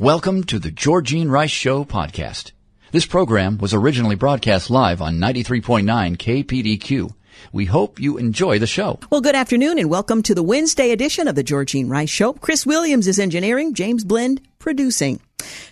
[0.00, 2.52] Welcome to the Georgene Rice Show podcast.
[2.90, 5.84] This program was originally broadcast live on 93.9
[6.16, 7.12] KPDQ.
[7.52, 8.98] We hope you enjoy the show.
[9.10, 12.32] Well, good afternoon and welcome to the Wednesday edition of the Georgene Rice Show.
[12.32, 15.20] Chris Williams is engineering, James Blend producing.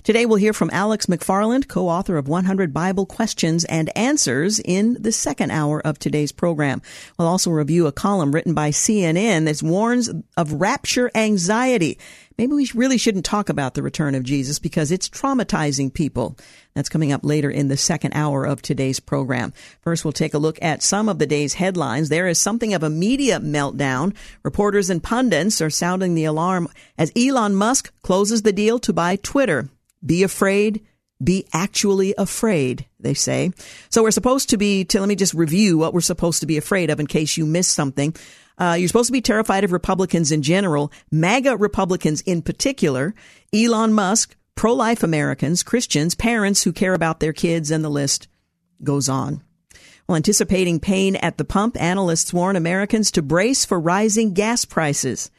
[0.02, 5.12] Today we'll hear from Alex McFarland, co-author of 100 Bible Questions and Answers in the
[5.12, 6.83] second hour of today's program.
[7.19, 11.98] We'll also review a column written by CNN that warns of rapture anxiety
[12.38, 16.38] maybe we really shouldn't talk about the return of Jesus because it's traumatizing people.
[16.74, 19.53] That's coming up later in the second hour of today's program.
[19.83, 22.08] First, we'll take a look at some of the day's headlines.
[22.08, 24.14] There is something of a media meltdown.
[24.45, 29.17] Reporters and pundits are sounding the alarm as Elon Musk closes the deal to buy
[29.17, 29.69] Twitter.
[30.05, 30.86] Be afraid.
[31.23, 33.50] Be actually afraid, they say.
[33.91, 36.58] So we're supposed to be, to, let me just review what we're supposed to be
[36.58, 38.14] afraid of in case you missed something.
[38.59, 43.14] Uh, you're supposed to be terrified of Republicans in general, MAGA Republicans in particular,
[43.55, 48.27] Elon Musk, pro life Americans, Christians, parents who care about their kids, and the list
[48.83, 49.42] goes on.
[50.09, 55.31] Well, anticipating pain at the pump, analysts warn Americans to brace for rising gas prices.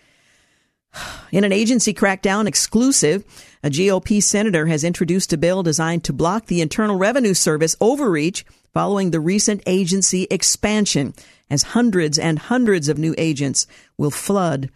[1.32, 3.26] In an agency crackdown exclusive,
[3.64, 8.46] a GOP senator has introduced a bill designed to block the Internal Revenue Service overreach
[8.74, 11.14] following the recent agency expansion
[11.50, 14.70] as hundreds and hundreds of new agents will flood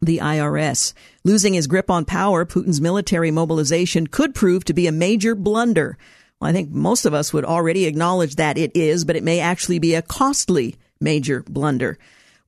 [0.00, 0.94] the IRS.
[1.24, 5.98] Losing his grip on power, Putin's military mobilization could prove to be a major blunder.
[6.40, 9.40] Well, I think most of us would already acknowledge that it is, but it may
[9.40, 11.98] actually be a costly major blunder.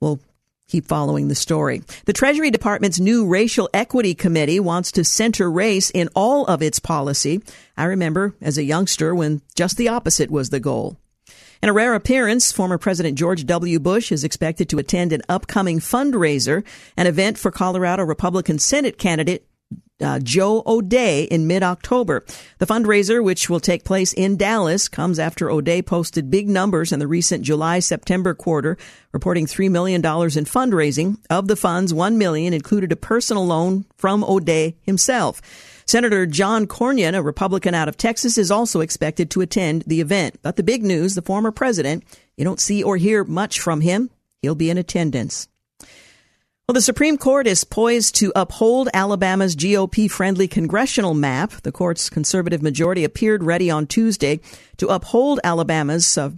[0.00, 0.20] We'll
[0.66, 1.82] keep following the story.
[2.06, 6.78] The Treasury Department's new Racial Equity Committee wants to center race in all of its
[6.78, 7.42] policy.
[7.76, 10.96] I remember as a youngster when just the opposite was the goal.
[11.62, 13.78] In a rare appearance, former President George W.
[13.78, 16.64] Bush is expected to attend an upcoming fundraiser,
[16.96, 19.46] an event for Colorado Republican Senate candidate
[20.00, 22.24] uh, Joe O'Dea in mid-October.
[22.58, 26.98] The fundraiser, which will take place in Dallas, comes after O'Dea posted big numbers in
[26.98, 28.76] the recent July-September quarter,
[29.12, 31.18] reporting $3 million in fundraising.
[31.30, 35.40] Of the funds, 1 million included a personal loan from O'Dea himself.
[35.86, 40.38] Senator John Cornyn, a Republican out of Texas, is also expected to attend the event.
[40.42, 42.04] But the big news, the former president,
[42.36, 44.10] you don't see or hear much from him.
[44.40, 45.48] He'll be in attendance.
[46.68, 51.50] Well, the Supreme Court is poised to uphold Alabama's GOP friendly congressional map.
[51.62, 54.40] The court's conservative majority appeared ready on Tuesday
[54.76, 56.30] to uphold Alabama's uh,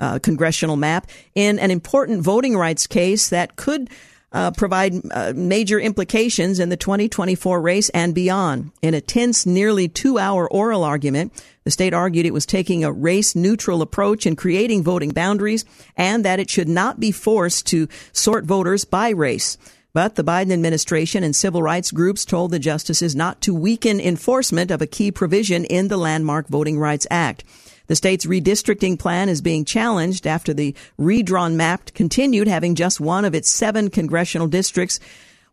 [0.00, 3.90] uh, congressional map in an important voting rights case that could
[4.32, 8.72] uh, provide uh, major implications in the 2024 race and beyond.
[8.80, 11.32] In a tense, nearly two hour oral argument,
[11.64, 15.64] the state argued it was taking a race neutral approach in creating voting boundaries
[15.96, 19.58] and that it should not be forced to sort voters by race.
[19.94, 24.70] But the Biden administration and civil rights groups told the justices not to weaken enforcement
[24.70, 27.44] of a key provision in the landmark Voting Rights Act.
[27.86, 33.24] The state's redistricting plan is being challenged after the redrawn map continued having just one
[33.24, 35.00] of its seven congressional districts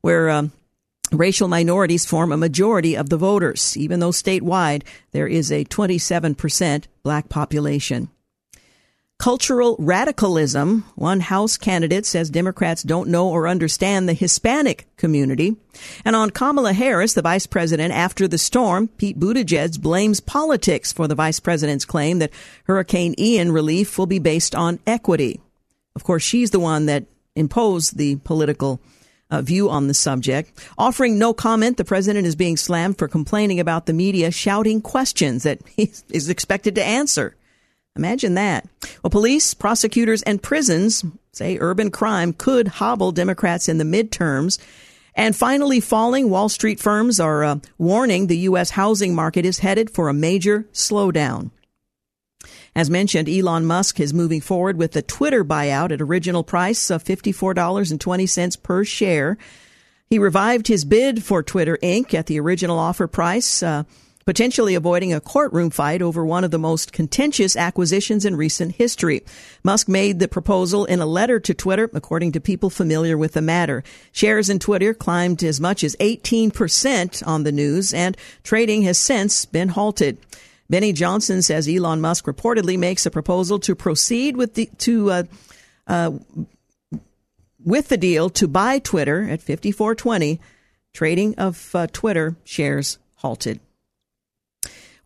[0.02, 0.52] where um,
[1.12, 6.86] racial minorities form a majority of the voters, even though statewide there is a 27%
[7.04, 8.10] black population.
[9.20, 10.86] Cultural radicalism.
[10.96, 15.58] One House candidate says Democrats don't know or understand the Hispanic community.
[16.06, 21.06] And on Kamala Harris, the vice president, after the storm, Pete Buttigieg blames politics for
[21.06, 22.32] the vice president's claim that
[22.64, 25.42] Hurricane Ian relief will be based on equity.
[25.98, 27.04] Of course, she's the one that
[27.36, 28.80] imposed the political
[29.30, 30.58] uh, view on the subject.
[30.78, 35.44] Offering no comment, the president is being slammed for complaining about the media shouting questions
[35.44, 37.36] that he is expected to answer.
[37.96, 38.68] Imagine that.
[39.04, 41.04] Well, police, prosecutors, and prisons
[41.34, 44.60] say urban crime could hobble Democrats in the midterms.
[45.16, 48.72] And finally, falling Wall Street firms are uh, warning the U.S.
[48.72, 51.52] housing market is headed for a major slowdown.
[52.76, 57.04] As mentioned, Elon Musk is moving forward with the Twitter buyout at original price of
[57.04, 59.38] $54.20 per share.
[60.10, 62.14] He revived his bid for Twitter Inc.
[62.14, 63.62] at the original offer price.
[63.62, 63.84] Uh,
[64.30, 69.24] potentially avoiding a courtroom fight over one of the most contentious acquisitions in recent history.
[69.64, 73.42] Musk made the proposal in a letter to Twitter, according to people familiar with the
[73.42, 73.84] matter.
[74.12, 79.46] Shares in Twitter climbed as much as 18% on the news, and trading has since
[79.46, 80.20] been halted.
[80.70, 85.24] Benny Johnson says Elon Musk reportedly makes a proposal to proceed with the to uh,
[85.88, 86.12] uh,
[87.66, 90.40] with the deal to buy Twitter at 5420.
[90.94, 93.60] Trading of uh, Twitter shares halted.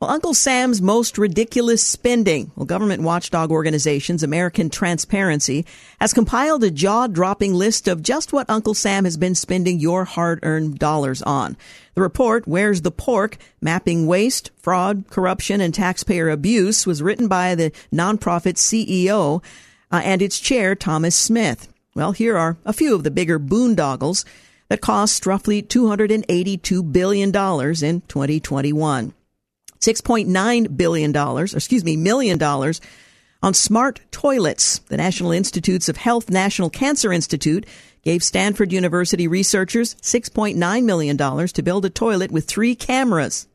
[0.03, 2.51] Well, Uncle Sam's most ridiculous spending.
[2.57, 5.65] Well, government watchdog organizations American Transparency
[6.01, 10.77] has compiled a jaw-dropping list of just what Uncle Sam has been spending your hard-earned
[10.77, 11.55] dollars on.
[11.95, 13.37] The report, Where's the Pork?
[13.61, 19.41] Mapping Waste, Fraud, Corruption, and Taxpayer Abuse was written by the nonprofit CEO
[19.89, 21.71] uh, and its chair, Thomas Smith.
[21.95, 24.25] Well, here are a few of the bigger boondoggles
[24.67, 29.13] that cost roughly $282 billion in 2021.
[29.83, 32.79] $6.9 billion, or excuse me, million dollars
[33.41, 34.79] on smart toilets.
[34.79, 37.65] The National Institutes of Health National Cancer Institute
[38.03, 43.47] gave Stanford University researchers $6.9 million to build a toilet with three cameras.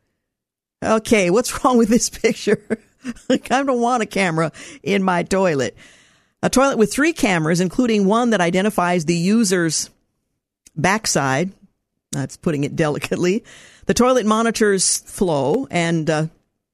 [0.83, 2.79] Okay, what's wrong with this picture?
[3.29, 4.51] I don't want a camera
[4.83, 5.75] in my toilet.
[6.43, 9.89] A toilet with three cameras, including one that identifies the user's
[10.75, 11.51] backside.
[12.11, 13.43] That's putting it delicately.
[13.89, 16.27] The toilet monitors flow and uh,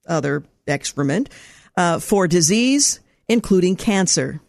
[0.06, 1.30] other excrement
[1.78, 4.42] uh, for disease, including cancer.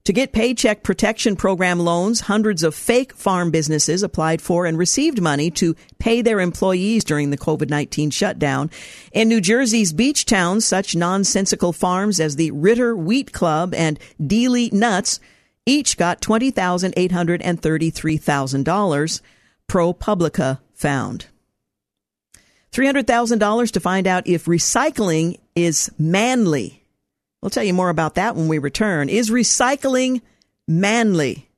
[0.07, 5.21] To get Paycheck Protection Program loans, hundreds of fake farm businesses applied for and received
[5.21, 8.71] money to pay their employees during the COVID-19 shutdown.
[9.11, 14.73] In New Jersey's beach towns, such nonsensical farms as the Ritter Wheat Club and Dealey
[14.73, 15.19] Nuts
[15.67, 19.21] each got $20,833,000,
[19.69, 21.27] ProPublica found.
[22.71, 26.86] $300,000 to find out if recycling is manly.
[27.43, 29.09] We'll tell you more about that when we return.
[29.09, 30.23] Is recycling
[30.67, 31.49] manly?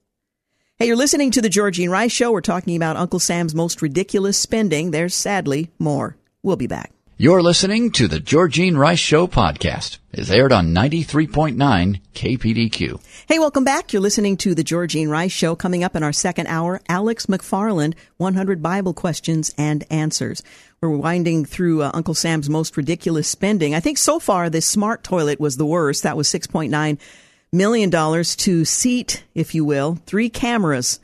[0.77, 2.31] Hey, you're listening to the Georgene Rice Show.
[2.31, 4.91] We're talking about Uncle Sam's most ridiculous spending.
[4.91, 6.17] There's sadly more.
[6.43, 6.93] We'll be back.
[7.21, 9.99] You're listening to the Georgene Rice Show podcast.
[10.13, 13.01] It's aired on 93.9 KPDQ.
[13.27, 13.93] Hey, welcome back.
[13.93, 15.57] You're listening to the Georgene Rice Show.
[15.57, 20.45] Coming up in our second hour, Alex McFarland, 100 Bible questions and answers.
[20.81, 23.75] We're winding through uh, Uncle Sam's most ridiculous spending.
[23.75, 26.05] I think so far the smart toilet was the worst.
[26.05, 27.01] That was $6.9
[27.53, 31.01] million to seat, if you will, three cameras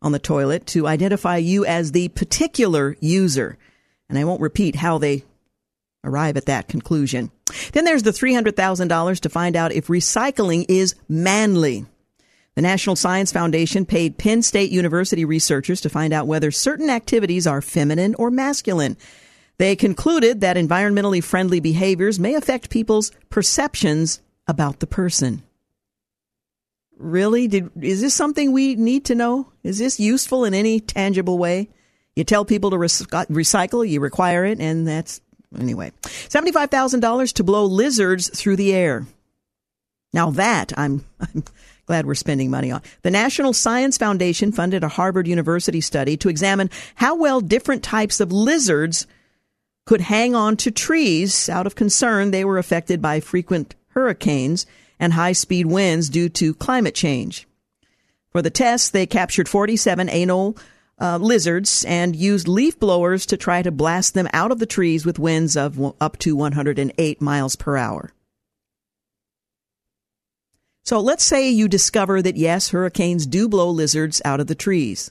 [0.00, 3.58] on the toilet to identify you as the particular user.
[4.08, 5.24] And I won't repeat how they
[6.06, 7.30] arrive at that conclusion.
[7.72, 11.86] Then there's the $300,000 to find out if recycling is manly.
[12.54, 17.46] The National Science Foundation paid Penn State University researchers to find out whether certain activities
[17.46, 18.96] are feminine or masculine.
[19.58, 25.42] They concluded that environmentally friendly behaviors may affect people's perceptions about the person.
[26.98, 27.46] Really?
[27.46, 29.52] Did, is this something we need to know?
[29.62, 31.68] Is this useful in any tangible way?
[32.14, 35.20] You tell people to recycle, you require it, and that's
[35.58, 35.92] anyway.
[36.02, 39.06] $75,000 to blow lizards through the air.
[40.12, 41.44] Now that I'm, I'm
[41.86, 42.82] glad we're spending money on.
[43.02, 48.20] The National Science Foundation funded a Harvard University study to examine how well different types
[48.20, 49.06] of lizards
[49.84, 54.66] could hang on to trees out of concern they were affected by frequent hurricanes
[54.98, 57.46] and high speed winds due to climate change.
[58.30, 60.58] For the tests, they captured 47 anole
[61.00, 65.04] uh, lizards and used leaf blowers to try to blast them out of the trees
[65.04, 68.12] with winds of up to 108 miles per hour.
[70.84, 75.10] So let's say you discover that yes, hurricanes do blow lizards out of the trees.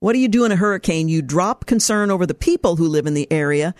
[0.00, 1.08] What do you do in a hurricane?
[1.08, 3.74] You drop concern over the people who live in the area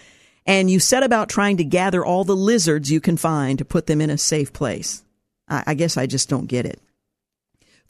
[0.47, 3.87] and you set about trying to gather all the lizards you can find to put
[3.87, 5.03] them in a safe place.
[5.49, 6.81] I, I guess I just don't get it.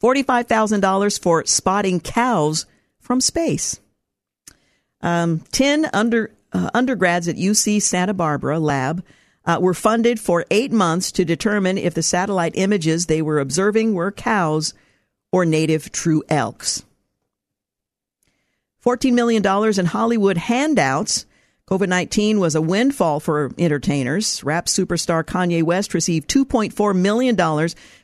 [0.03, 2.67] $45,000 for spotting cows
[3.07, 3.81] from space.
[5.01, 9.05] Um, 10 under, uh, undergrads at UC Santa Barbara lab
[9.45, 13.95] uh, were funded for eight months to determine if the satellite images they were observing
[13.95, 14.75] were cows
[15.31, 16.85] or native tule elks.
[18.85, 19.45] $14 million
[19.79, 21.27] in Hollywood handouts.
[21.69, 24.43] COVID 19 was a windfall for entertainers.
[24.45, 27.37] Rap superstar Kanye West received $2.4 million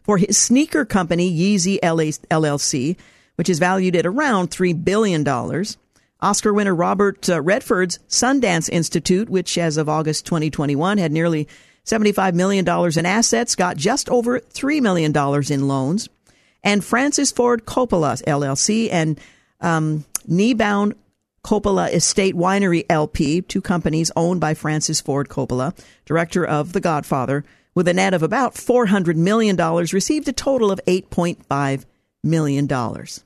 [0.02, 2.96] for his sneaker company, Yeezy LLC,
[3.36, 5.26] which is valued at around $3 billion.
[6.20, 11.48] Oscar winner Robert uh, Redford's Sundance Institute, which as of August 2021 had nearly
[11.84, 15.12] $75 million in assets, got just over $3 million
[15.50, 16.08] in loans.
[16.62, 19.20] And Francis Ford Coppola LLC and
[19.60, 20.94] um, Niebaum
[21.44, 27.44] Coppola Estate Winery LP, two companies owned by Francis Ford Coppola, director of The Godfather,
[27.74, 31.84] with a net of about $400 million, received a total of $8.5
[32.22, 32.66] million.
[32.66, 33.24] dollars,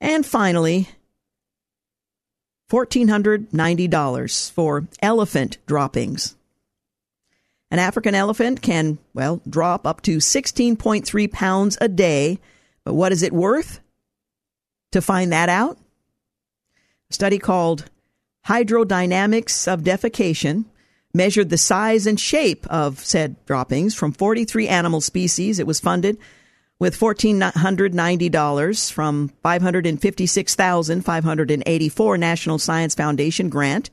[0.00, 0.88] And finally,
[2.70, 6.36] $1,490 for elephant droppings.
[7.70, 12.38] An African elephant can, well, drop up to 16.3 pounds a day,
[12.84, 13.80] but what is it worth?
[14.92, 15.78] To find that out,
[17.10, 17.90] a study called
[18.46, 20.64] Hydrodynamics of Defecation
[21.12, 25.58] measured the size and shape of said droppings from 43 animal species.
[25.58, 26.18] It was funded
[26.78, 33.88] with $1,490 from 556,584 National Science Foundation grant.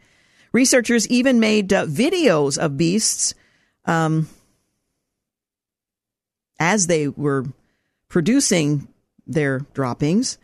[0.52, 3.34] Researchers even made uh, videos of beasts
[3.86, 4.28] um,
[6.60, 7.46] as they were
[8.10, 8.90] producing
[9.26, 10.38] their droppings.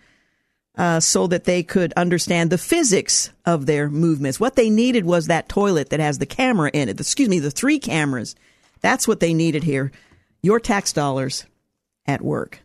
[0.77, 4.39] Uh, so that they could understand the physics of their movements.
[4.39, 7.01] What they needed was that toilet that has the camera in it.
[7.01, 8.34] Excuse me, the three cameras.
[8.79, 9.91] That's what they needed here.
[10.41, 11.46] Your tax dollars
[12.10, 12.62] at work.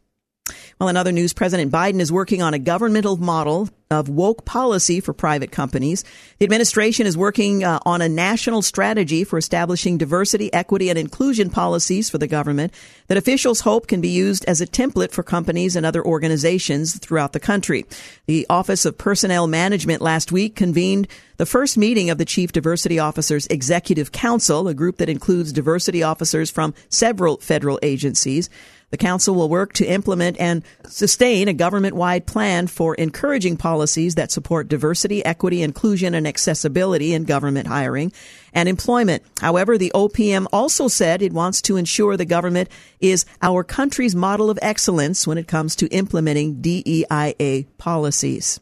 [0.79, 5.01] Well, in other news, President Biden is working on a governmental model of woke policy
[5.01, 6.05] for private companies.
[6.39, 11.49] The administration is working uh, on a national strategy for establishing diversity, equity, and inclusion
[11.49, 12.75] policies for the government
[13.07, 17.33] that officials hope can be used as a template for companies and other organizations throughout
[17.33, 17.87] the country.
[18.27, 22.99] The Office of Personnel Management last week convened the first meeting of the Chief Diversity
[22.99, 28.51] Officers Executive Council, a group that includes diversity officers from several federal agencies.
[28.95, 34.15] The Council will work to implement and sustain a government wide plan for encouraging policies
[34.15, 38.13] that support diversity, equity, inclusion, and accessibility in government hiring
[38.53, 39.25] and employment.
[39.41, 42.69] However, the OPM also said it wants to ensure the government
[43.01, 48.61] is our country's model of excellence when it comes to implementing DEIA policies.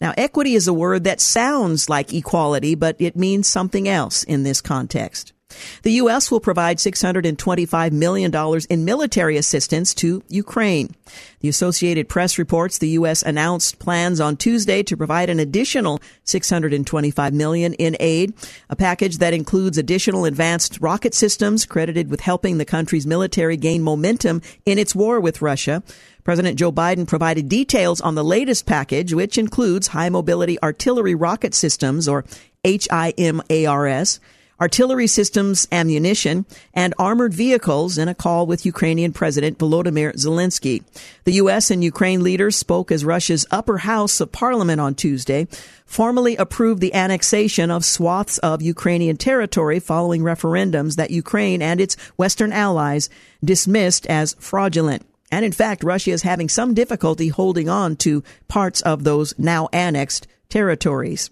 [0.00, 4.42] Now, equity is a word that sounds like equality, but it means something else in
[4.42, 5.34] this context.
[5.82, 6.30] The U.S.
[6.30, 8.34] will provide $625 million
[8.68, 10.94] in military assistance to Ukraine.
[11.40, 13.22] The Associated Press reports the U.S.
[13.22, 18.34] announced plans on Tuesday to provide an additional 625 million in aid,
[18.68, 23.82] a package that includes additional advanced rocket systems credited with helping the country's military gain
[23.82, 25.84] momentum in its war with Russia.
[26.24, 31.54] President Joe Biden provided details on the latest package, which includes high mobility artillery rocket
[31.54, 32.24] systems, or
[32.64, 34.18] HIMARS,
[34.60, 40.82] artillery systems, ammunition, and armored vehicles in a call with Ukrainian President Volodymyr Zelensky.
[41.24, 41.70] The U.S.
[41.70, 45.46] and Ukraine leaders spoke as Russia's upper house of parliament on Tuesday
[45.84, 51.96] formally approved the annexation of swaths of Ukrainian territory following referendums that Ukraine and its
[52.16, 53.08] Western allies
[53.44, 55.06] dismissed as fraudulent.
[55.30, 59.68] And in fact, Russia is having some difficulty holding on to parts of those now
[59.72, 61.30] annexed territories.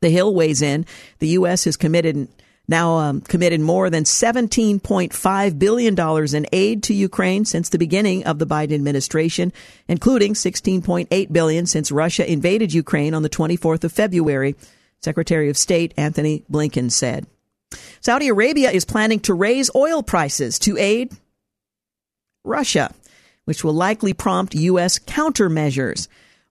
[0.00, 0.86] The Hill weighs in.
[1.18, 1.64] The U.S.
[1.64, 2.28] has committed
[2.68, 8.38] now um, committed more than $17.5 billion in aid to Ukraine since the beginning of
[8.38, 9.52] the Biden administration,
[9.88, 14.54] including 16.8 billion since Russia invaded Ukraine on the 24th of February,
[15.00, 17.26] Secretary of State Anthony Blinken said.
[18.00, 21.12] Saudi Arabia is planning to raise oil prices to aid
[22.44, 22.92] Russia,
[23.44, 24.98] which will likely prompt U.S.
[24.98, 26.08] countermeasures.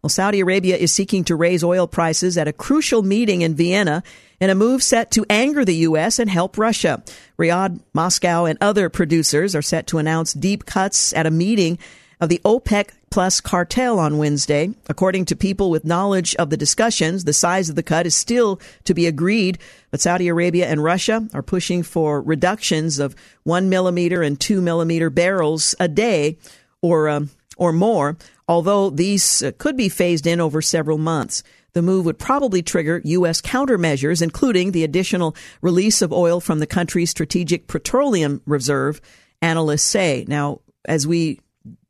[0.08, 4.04] Well, Saudi Arabia is seeking to raise oil prices at a crucial meeting in Vienna
[4.40, 6.18] in a move set to anger the U.S.
[6.18, 7.04] and help Russia.
[7.38, 11.78] Riyadh, Moscow, and other producers are set to announce deep cuts at a meeting
[12.22, 14.74] of the OPEC plus cartel on Wednesday.
[14.88, 18.62] According to people with knowledge of the discussions, the size of the cut is still
[18.86, 19.58] to be agreed,
[19.92, 25.10] but Saudi Arabia and Russia are pushing for reductions of one millimeter and two millimeter
[25.10, 26.38] barrels a day
[26.82, 28.16] or, um, or more,
[28.48, 31.44] although these uh, could be phased in over several months.
[31.74, 33.42] The move would probably trigger U.S.
[33.42, 39.00] countermeasures, including the additional release of oil from the country's strategic petroleum reserve,
[39.42, 40.26] analysts say.
[40.28, 41.40] Now, as we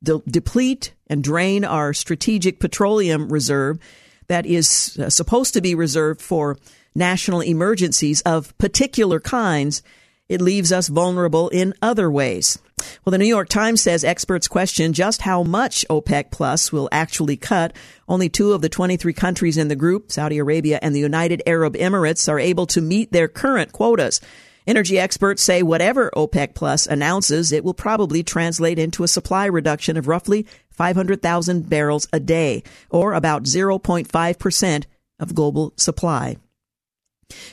[0.04, 3.80] de- deplete and drain our strategic petroleum reserve
[4.28, 6.58] that is uh, supposed to be reserved for
[6.96, 9.82] national emergencies of particular kinds,
[10.30, 12.60] it leaves us vulnerable in other ways.
[13.04, 17.38] Well, the New York Times says experts question just how much OPEC Plus will actually
[17.38, 17.74] cut.
[18.08, 21.76] Only two of the 23 countries in the group, Saudi Arabia and the United Arab
[21.76, 24.22] Emirates, are able to meet their current quotas.
[24.68, 29.96] Energy experts say whatever OPEC Plus announces, it will probably translate into a supply reduction
[29.96, 34.84] of roughly 500,000 barrels a day, or about 0.5%
[35.20, 36.36] of global supply.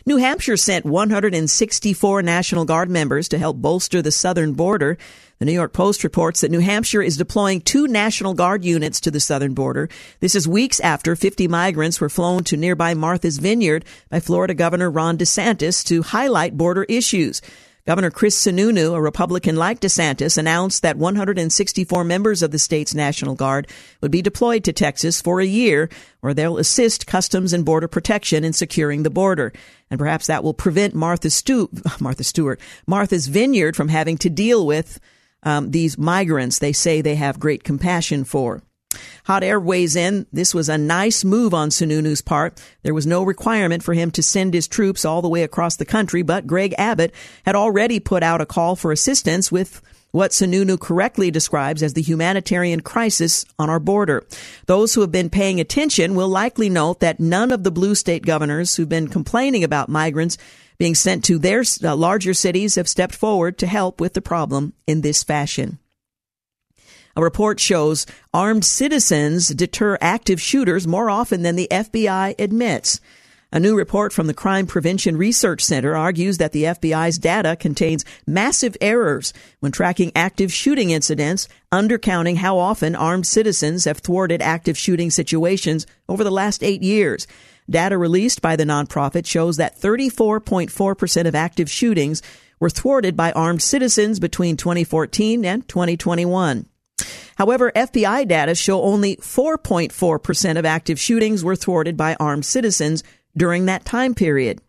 [0.07, 4.99] New Hampshire sent 164 National Guard members to help bolster the southern border.
[5.39, 9.11] The New York Post reports that New Hampshire is deploying two National Guard units to
[9.11, 9.89] the southern border.
[10.21, 14.91] This is weeks after 50 migrants were flown to nearby Martha's Vineyard by Florida Governor
[14.91, 17.43] Ron DeSantis to highlight border issues.
[17.87, 23.35] Governor Chris Sununu, a Republican like DeSantis, announced that 164 members of the state's National
[23.35, 23.69] Guard
[24.01, 28.43] would be deployed to Texas for a year, where they'll assist Customs and Border Protection
[28.43, 29.53] in securing the border.
[29.91, 31.69] And perhaps that will prevent Martha, Stu-
[32.01, 34.99] Martha Stewart, Martha's Vineyard from having to deal with
[35.43, 38.63] um, these migrants they say they have great compassion for.
[39.25, 40.27] Hot Air weighs in.
[40.33, 42.61] This was a nice move on Sununu's part.
[42.83, 45.85] There was no requirement for him to send his troops all the way across the
[45.85, 49.81] country, but Greg Abbott had already put out a call for assistance with
[50.15, 54.25] what Sununu correctly describes as the humanitarian crisis on our border.
[54.67, 58.25] Those who have been paying attention will likely note that none of the blue state
[58.25, 60.39] governors who've been complaining about migrants
[60.79, 64.73] being sent to their uh, larger cities have stepped forward to help with the problem
[64.87, 65.81] in this fashion.
[67.17, 73.01] A report shows armed citizens deter active shooters more often than the FBI admits.
[73.53, 78.05] A new report from the Crime Prevention Research Center argues that the FBI's data contains
[78.27, 84.77] massive errors when tracking active shooting incidents, undercounting how often armed citizens have thwarted active
[84.77, 87.29] shooting situations over the last eight years.
[87.71, 92.23] Data released by the nonprofit shows that 34.4% of active shootings
[92.59, 96.67] were thwarted by armed citizens between 2014 and 2021.
[97.37, 103.03] However, FBI data show only 4.4% of active shootings were thwarted by armed citizens
[103.37, 104.61] during that time period.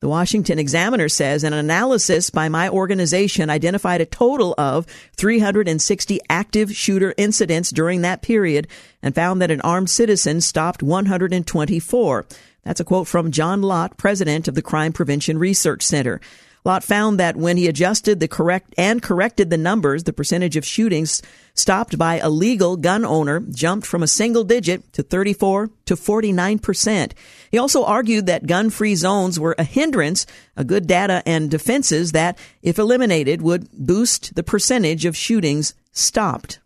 [0.00, 4.86] The Washington Examiner says an analysis by my organization identified a total of
[5.18, 8.66] 360 active shooter incidents during that period
[9.02, 12.26] and found that an armed citizen stopped 124.
[12.64, 16.18] That's a quote from John Lott, president of the Crime Prevention Research Center.
[16.64, 20.64] Lott found that when he adjusted the correct and corrected the numbers, the percentage of
[20.64, 21.22] shootings
[21.60, 26.58] stopped by a legal gun owner jumped from a single digit to 34 to 49
[26.58, 27.14] percent.
[27.50, 32.38] He also argued that gun-free zones were a hindrance, a good data and defenses that,
[32.62, 36.60] if eliminated, would boost the percentage of shootings stopped.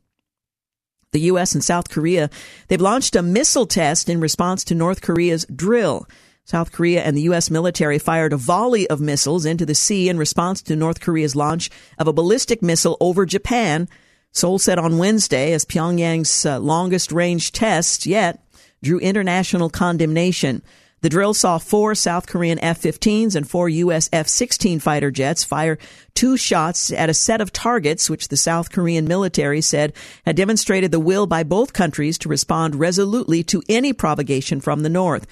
[1.13, 1.55] The U.S.
[1.55, 2.29] and South Korea,
[2.69, 6.09] they've launched a missile test in response to North Korea's drill.
[6.45, 7.51] South Korea and the U.S.
[7.51, 11.71] military fired a volley of missiles into the sea in response to North Korea's launch
[11.99, 13.89] of a ballistic missile over Japan.
[14.35, 18.45] Seoul said on Wednesday, as Pyongyang's uh, longest range test yet
[18.83, 20.61] drew international condemnation.
[21.03, 24.09] The drill saw four South Korean F-15s and four U.S.
[24.13, 25.79] F-16 fighter jets fire
[26.15, 29.93] two shots at a set of targets, which the South Korean military said
[30.25, 34.89] had demonstrated the will by both countries to respond resolutely to any provocation from the
[34.89, 35.27] North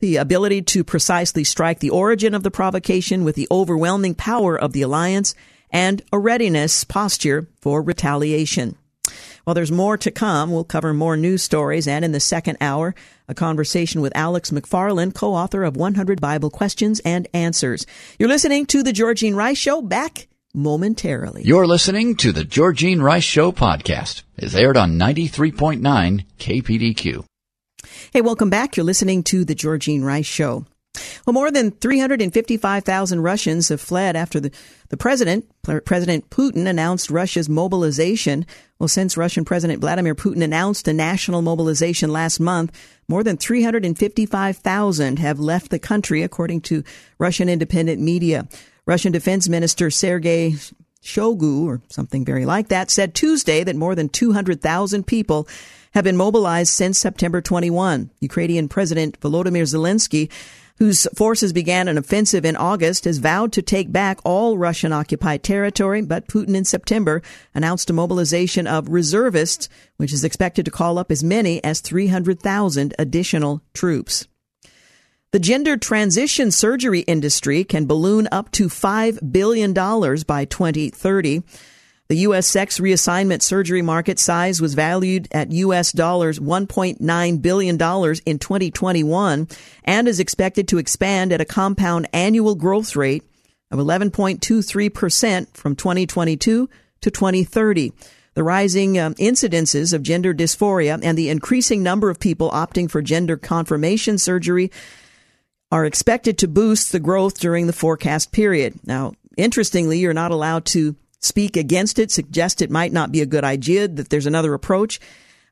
[0.00, 4.72] the ability to precisely strike the origin of the provocation with the overwhelming power of
[4.74, 5.34] the alliance,
[5.70, 8.76] and a readiness posture for retaliation.
[9.46, 10.50] Well, there's more to come.
[10.50, 12.96] We'll cover more news stories and in the second hour,
[13.28, 17.86] a conversation with Alex McFarland, co-author of 100 Bible Questions and Answers.
[18.18, 21.42] You're listening to the Georgene Rice Show back momentarily.
[21.44, 24.22] You're listening to the Georgene Rice Show podcast.
[24.36, 27.24] It's aired on 93.9 KPDQ.
[28.12, 28.76] Hey, welcome back.
[28.76, 30.64] You're listening to the Georgene Rice Show.
[31.26, 34.50] Well, more than 355,000 Russians have fled after the,
[34.88, 38.46] the president, President Putin, announced Russia's mobilization.
[38.78, 42.72] Well, since Russian President Vladimir Putin announced a national mobilization last month,
[43.08, 46.84] more than 355,000 have left the country, according to
[47.18, 48.48] Russian independent media.
[48.86, 50.54] Russian Defense Minister Sergei
[51.02, 55.48] Shoigu, or something very like that, said Tuesday that more than 200,000 people
[55.94, 58.10] have been mobilized since September 21.
[58.20, 60.30] Ukrainian President Volodymyr Zelensky
[60.78, 65.42] whose forces began an offensive in August, has vowed to take back all Russian occupied
[65.42, 67.22] territory, but Putin in September
[67.54, 72.94] announced a mobilization of reservists, which is expected to call up as many as 300,000
[72.98, 74.26] additional troops.
[75.36, 81.42] The gender transition surgery industry can balloon up to $5 billion by 2030.
[82.08, 82.46] The U.S.
[82.46, 85.92] sex reassignment surgery market size was valued at U.S.
[85.92, 89.48] dollars $1.9 billion in 2021
[89.84, 93.22] and is expected to expand at a compound annual growth rate
[93.70, 96.70] of 11.23% from 2022
[97.02, 97.92] to 2030.
[98.32, 103.02] The rising um, incidences of gender dysphoria and the increasing number of people opting for
[103.02, 104.70] gender confirmation surgery
[105.70, 108.74] are expected to boost the growth during the forecast period.
[108.84, 113.26] Now, interestingly, you're not allowed to speak against it, suggest it might not be a
[113.26, 115.00] good idea, that there's another approach.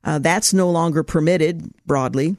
[0.03, 2.37] Uh, that's no longer permitted broadly.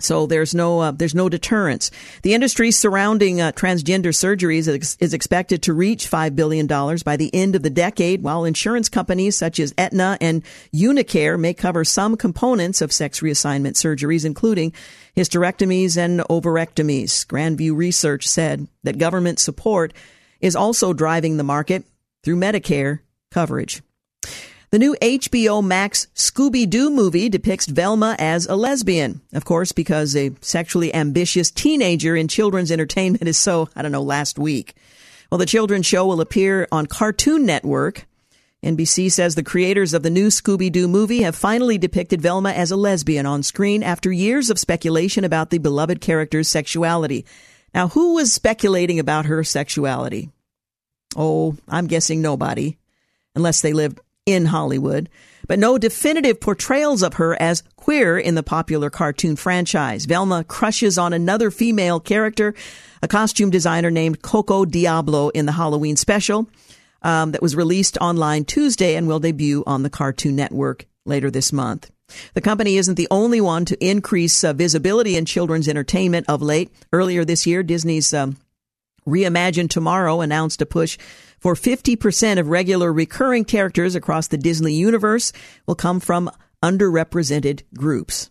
[0.00, 1.90] So there's no uh, there's no deterrence.
[2.22, 7.16] The industry surrounding uh, transgender surgeries is, is, expected to reach five billion dollars by
[7.16, 11.84] the end of the decade, while insurance companies such as Aetna and Unicare may cover
[11.84, 14.72] some components of sex reassignment surgeries, including
[15.16, 17.26] hysterectomies and ovarectomies.
[17.26, 19.92] Grandview Research said that government support
[20.40, 21.84] is also driving the market
[22.22, 23.00] through Medicare
[23.32, 23.82] coverage.
[24.70, 29.22] The new HBO Max Scooby Doo movie depicts Velma as a lesbian.
[29.32, 34.02] Of course, because a sexually ambitious teenager in children's entertainment is so, I don't know,
[34.02, 34.74] last week.
[35.30, 38.04] Well, the children's show will appear on Cartoon Network.
[38.62, 42.70] NBC says the creators of the new Scooby Doo movie have finally depicted Velma as
[42.70, 47.24] a lesbian on screen after years of speculation about the beloved character's sexuality.
[47.72, 50.28] Now, who was speculating about her sexuality?
[51.16, 52.76] Oh, I'm guessing nobody,
[53.34, 55.08] unless they lived in Hollywood.
[55.46, 60.04] But no definitive portrayals of her as queer in the popular cartoon franchise.
[60.04, 62.54] Velma crushes on another female character,
[63.02, 66.46] a costume designer named Coco Diablo in the Halloween special
[67.00, 71.50] um, that was released online Tuesday and will debut on the Cartoon Network later this
[71.50, 71.90] month.
[72.34, 76.70] The company isn't the only one to increase uh, visibility in children's entertainment of late.
[76.92, 78.36] Earlier this year, Disney's um,
[79.08, 80.98] Reimagine Tomorrow announced a push
[81.38, 85.32] for 50% of regular recurring characters across the Disney universe
[85.66, 86.30] will come from
[86.62, 88.30] underrepresented groups.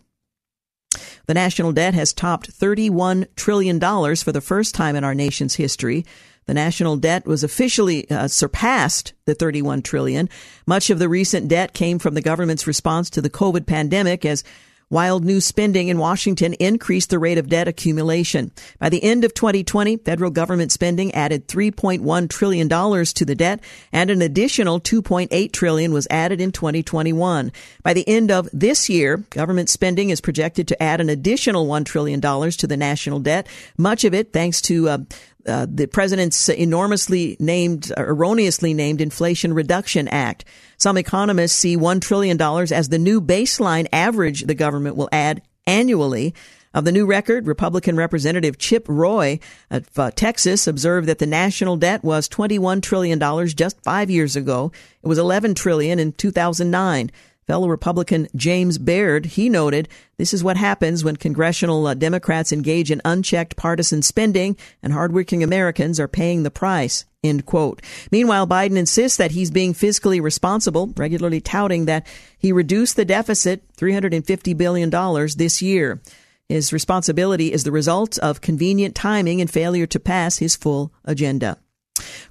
[1.26, 6.06] The national debt has topped $31 trillion for the first time in our nation's history.
[6.46, 10.30] The national debt was officially uh, surpassed the 31 trillion.
[10.66, 14.42] Much of the recent debt came from the government's response to the COVID pandemic as
[14.90, 18.52] Wild new spending in Washington increased the rate of debt accumulation.
[18.78, 23.60] By the end of 2020, federal government spending added $3.1 trillion to the debt
[23.92, 27.52] and an additional 2.8 trillion was added in 2021.
[27.82, 31.84] By the end of this year, government spending is projected to add an additional $1
[31.84, 33.46] trillion to the national debt,
[33.76, 34.98] much of it thanks to uh,
[35.46, 40.44] uh, the president's enormously named, erroneously named Inflation Reduction Act.
[40.78, 46.34] Some economists see $1 trillion as the new baseline average the government will add annually.
[46.72, 51.76] Of the new record, Republican Representative Chip Roy of uh, Texas observed that the national
[51.76, 54.70] debt was $21 trillion just five years ago.
[55.02, 57.10] It was 11 trillion in 2009.
[57.48, 59.88] Fellow Republican James Baird, he noted,
[60.18, 65.42] this is what happens when congressional uh, Democrats engage in unchecked partisan spending and hardworking
[65.42, 67.04] Americans are paying the price.
[67.24, 67.82] End quote.
[68.12, 72.06] Meanwhile, Biden insists that he's being fiscally responsible, regularly touting that
[72.38, 74.90] he reduced the deficit $350 billion
[75.36, 76.00] this year.
[76.48, 81.58] His responsibility is the result of convenient timing and failure to pass his full agenda.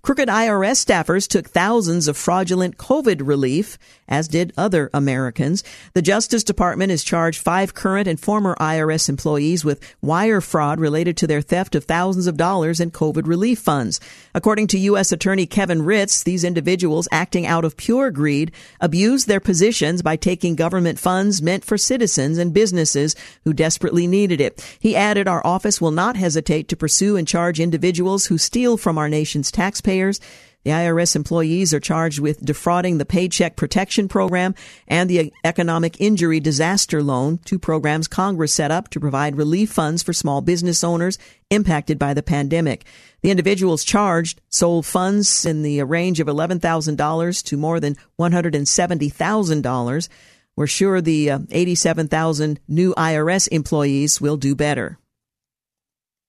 [0.01, 3.77] Crooked IRS staffers took thousands of fraudulent COVID relief,
[4.07, 5.63] as did other Americans.
[5.93, 11.17] The Justice Department has charged five current and former IRS employees with wire fraud related
[11.17, 13.99] to their theft of thousands of dollars in COVID relief funds.
[14.33, 15.11] According to U.S.
[15.11, 20.55] Attorney Kevin Ritz, these individuals, acting out of pure greed, abused their positions by taking
[20.55, 24.77] government funds meant for citizens and businesses who desperately needed it.
[24.79, 28.97] He added, Our office will not hesitate to pursue and charge individuals who steal from
[28.97, 30.21] our nation's taxpayers.
[30.63, 34.53] The IRS employees are charged with defrauding the Paycheck Protection Program
[34.87, 40.03] and the Economic Injury Disaster Loan, two programs Congress set up to provide relief funds
[40.03, 41.17] for small business owners
[41.49, 42.85] impacted by the pandemic.
[43.21, 50.09] The individuals charged sold funds in the range of $11,000 to more than $170,000.
[50.57, 54.99] We're sure the uh, 87,000 new IRS employees will do better.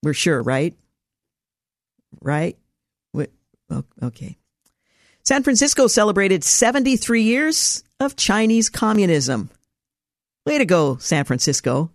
[0.01, 0.75] We're sure, right?
[2.21, 2.57] Right?
[4.01, 4.37] Okay.
[5.23, 9.49] San Francisco celebrated 73 years of Chinese communism.
[10.45, 11.91] Way to go, San Francisco.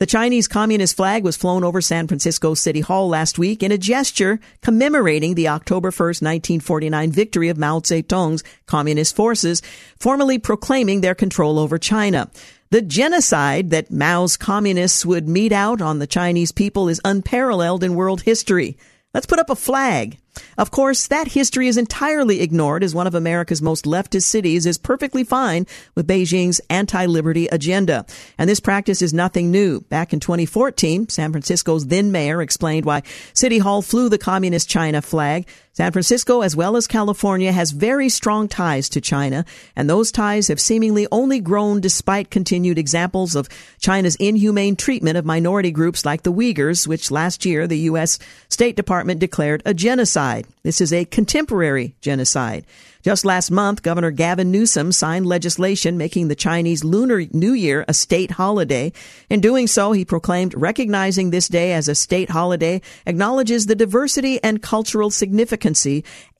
[0.00, 3.78] The Chinese Communist flag was flown over San Francisco City Hall last week in a
[3.78, 9.62] gesture commemorating the October 1st, 1949 victory of Mao Zedong's communist forces,
[10.00, 12.28] formally proclaiming their control over China.
[12.70, 17.94] The genocide that Mao's communists would mete out on the Chinese people is unparalleled in
[17.94, 18.76] world history.
[19.14, 20.18] Let's put up a flag.
[20.56, 24.78] Of course, that history is entirely ignored as one of America's most leftist cities is
[24.78, 28.06] perfectly fine with Beijing's anti-liberty agenda.
[28.38, 29.80] And this practice is nothing new.
[29.82, 35.02] Back in 2014, San Francisco's then mayor explained why City Hall flew the communist China
[35.02, 35.46] flag.
[35.76, 40.46] San Francisco, as well as California, has very strong ties to China, and those ties
[40.46, 43.48] have seemingly only grown despite continued examples of
[43.80, 48.20] China's inhumane treatment of minority groups like the Uyghurs, which last year the U.S.
[48.48, 50.46] State Department declared a genocide.
[50.62, 52.64] This is a contemporary genocide.
[53.04, 57.92] Just last month, Governor Gavin Newsom signed legislation making the Chinese Lunar New Year a
[57.92, 58.94] state holiday.
[59.28, 64.42] In doing so, he proclaimed recognizing this day as a state holiday acknowledges the diversity
[64.42, 65.86] and cultural significance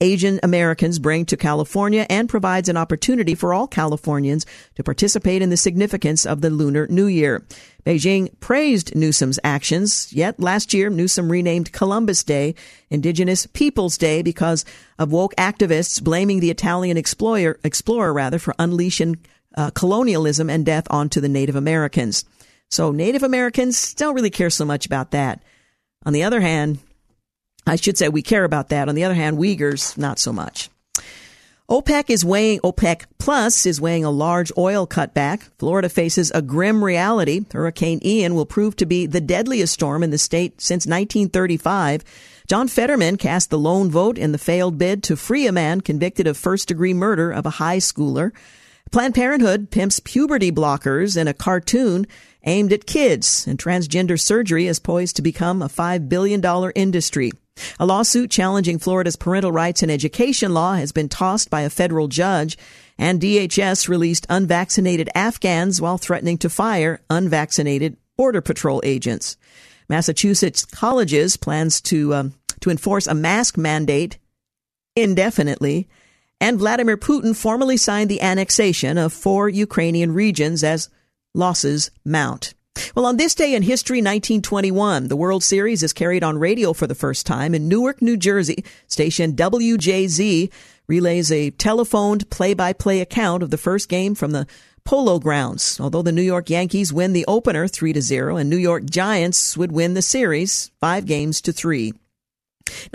[0.01, 5.51] Asian Americans bring to California and provides an opportunity for all Californians to participate in
[5.51, 7.45] the significance of the Lunar New Year.
[7.85, 12.55] Beijing praised Newsom's actions, yet last year Newsom renamed Columbus Day
[12.89, 14.65] Indigenous Peoples Day because
[14.97, 19.17] of woke activists blaming the Italian explorer, explorer rather, for unleashing
[19.55, 22.25] uh, colonialism and death onto the Native Americans.
[22.71, 25.43] So Native Americans don't really care so much about that.
[26.07, 26.79] On the other hand,
[27.67, 28.89] I should say we care about that.
[28.89, 30.69] On the other hand, Uyghurs, not so much.
[31.67, 35.49] OPEC is weighing, OPEC Plus is weighing a large oil cutback.
[35.57, 37.43] Florida faces a grim reality.
[37.51, 42.03] Hurricane Ian will prove to be the deadliest storm in the state since 1935.
[42.47, 46.27] John Fetterman cast the lone vote in the failed bid to free a man convicted
[46.27, 48.31] of first degree murder of a high schooler.
[48.91, 52.05] Planned Parenthood pimps puberty blockers in a cartoon
[52.45, 56.43] aimed at kids, and transgender surgery is poised to become a $5 billion
[56.75, 57.31] industry.
[57.79, 62.07] A lawsuit challenging Florida's parental rights and education law has been tossed by a federal
[62.07, 62.57] judge,
[62.97, 69.37] and DHS released unvaccinated Afghans while threatening to fire unvaccinated Border Patrol agents.
[69.87, 74.17] Massachusetts colleges plans to um, to enforce a mask mandate
[74.95, 75.87] indefinitely,
[76.41, 80.89] and Vladimir Putin formally signed the annexation of four Ukrainian regions as
[81.35, 82.53] losses mount.
[82.93, 86.87] Well, on this day in history, 1921, the World Series is carried on radio for
[86.87, 88.65] the first time in Newark, New Jersey.
[88.87, 90.51] Station WJZ
[90.87, 94.45] relays a telephoned play-by-play account of the first game from the
[94.83, 95.79] Polo Grounds.
[95.79, 99.57] Although the New York Yankees win the opener 3 to 0 and New York Giants
[99.57, 101.93] would win the series 5 games to 3.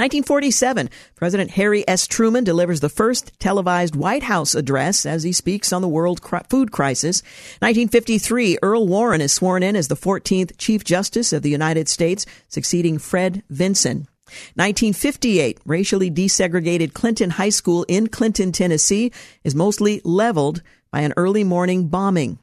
[0.01, 2.07] 1947, President Harry S.
[2.07, 6.73] Truman delivers the first televised White House address as he speaks on the world food
[6.73, 7.23] crisis.
[7.61, 12.25] 1953, Earl Warren is sworn in as the 14th Chief Justice of the United States,
[12.49, 14.09] succeeding Fred Vinson.
[14.55, 19.13] 1958, racially desegregated Clinton High School in Clinton, Tennessee
[19.45, 22.39] is mostly leveled by an early morning bombing.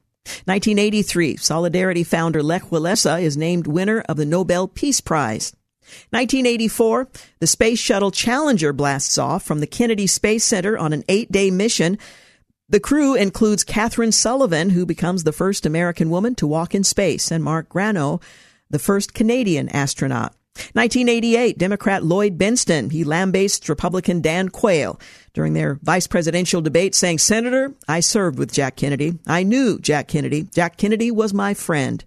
[0.46, 5.54] 1983, Solidarity founder Lech Walesa is named winner of the Nobel Peace Prize.
[6.12, 7.08] 1984,
[7.40, 11.52] the Space Shuttle Challenger blasts off from the Kennedy Space Center on an eight day
[11.52, 11.98] mission.
[12.70, 17.32] The crew includes Kathryn Sullivan, who becomes the first American woman to walk in space,
[17.32, 18.20] and Marc Garneau,
[18.70, 20.34] the first Canadian astronaut.
[20.74, 25.00] 1988, Democrat Lloyd Bentsen, he lambastes Republican Dan Quayle
[25.34, 29.20] during their vice presidential debate, saying, Senator, I served with Jack Kennedy.
[29.28, 30.44] I knew Jack Kennedy.
[30.54, 32.04] Jack Kennedy was my friend.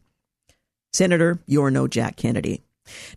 [0.93, 2.63] Senator, you're no Jack Kennedy.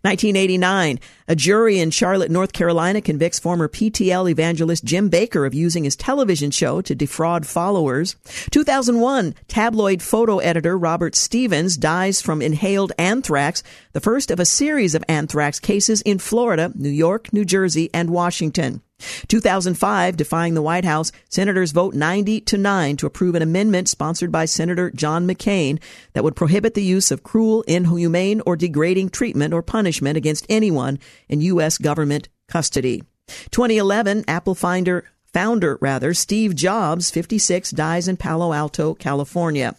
[0.02, 5.84] 1989, a jury in Charlotte, North Carolina convicts former PTL evangelist Jim Bakker of using
[5.84, 8.16] his television show to defraud followers.
[8.50, 14.94] 2001, tabloid photo editor Robert Stevens dies from inhaled anthrax, the first of a series
[14.94, 18.83] of anthrax cases in Florida, New York, New Jersey, and Washington.
[19.28, 24.30] 2005, defying the White House, senators vote 90 to 9 to approve an amendment sponsored
[24.30, 25.80] by Senator John McCain
[26.12, 30.98] that would prohibit the use of cruel, inhumane, or degrading treatment or punishment against anyone
[31.28, 31.78] in U.S.
[31.78, 33.02] government custody.
[33.50, 35.04] 2011, Apple Finder
[35.34, 39.74] founder rather, Steve Jobs, 56, dies in Palo Alto, California.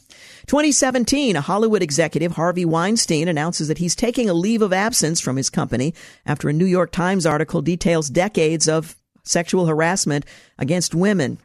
[0.47, 5.37] 2017, a Hollywood executive, Harvey Weinstein, announces that he's taking a leave of absence from
[5.37, 5.93] his company
[6.25, 10.25] after a New York Times article details decades of sexual harassment
[10.57, 11.39] against women.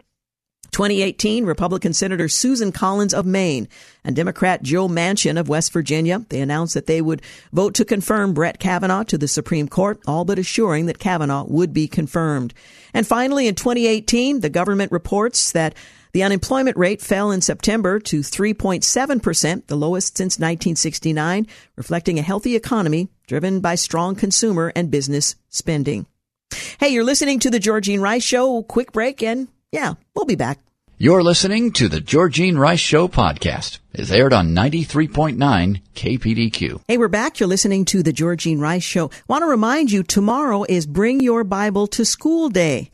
[0.70, 3.68] 2018, Republican Senator Susan Collins of Maine
[4.04, 8.34] and Democrat Joe Manchin of West Virginia, they announced that they would vote to confirm
[8.34, 12.54] Brett Kavanaugh to the Supreme Court, all but assuring that Kavanaugh would be confirmed.
[12.94, 15.74] And finally, in 2018, the government reports that
[16.12, 22.56] the unemployment rate fell in September to 3.7%, the lowest since 1969, reflecting a healthy
[22.56, 26.06] economy driven by strong consumer and business spending.
[26.78, 28.62] Hey, you're listening to the Georgene Rice Show.
[28.62, 30.58] Quick break and yeah, we'll be back.
[31.02, 33.78] You're listening to the Georgene Rice Show podcast.
[33.94, 36.82] It's aired on 93.9 KPDQ.
[36.88, 37.40] Hey, we're back.
[37.40, 39.10] You're listening to the Georgene Rice Show.
[39.26, 42.90] Want to remind you, tomorrow is Bring Your Bible to School Day.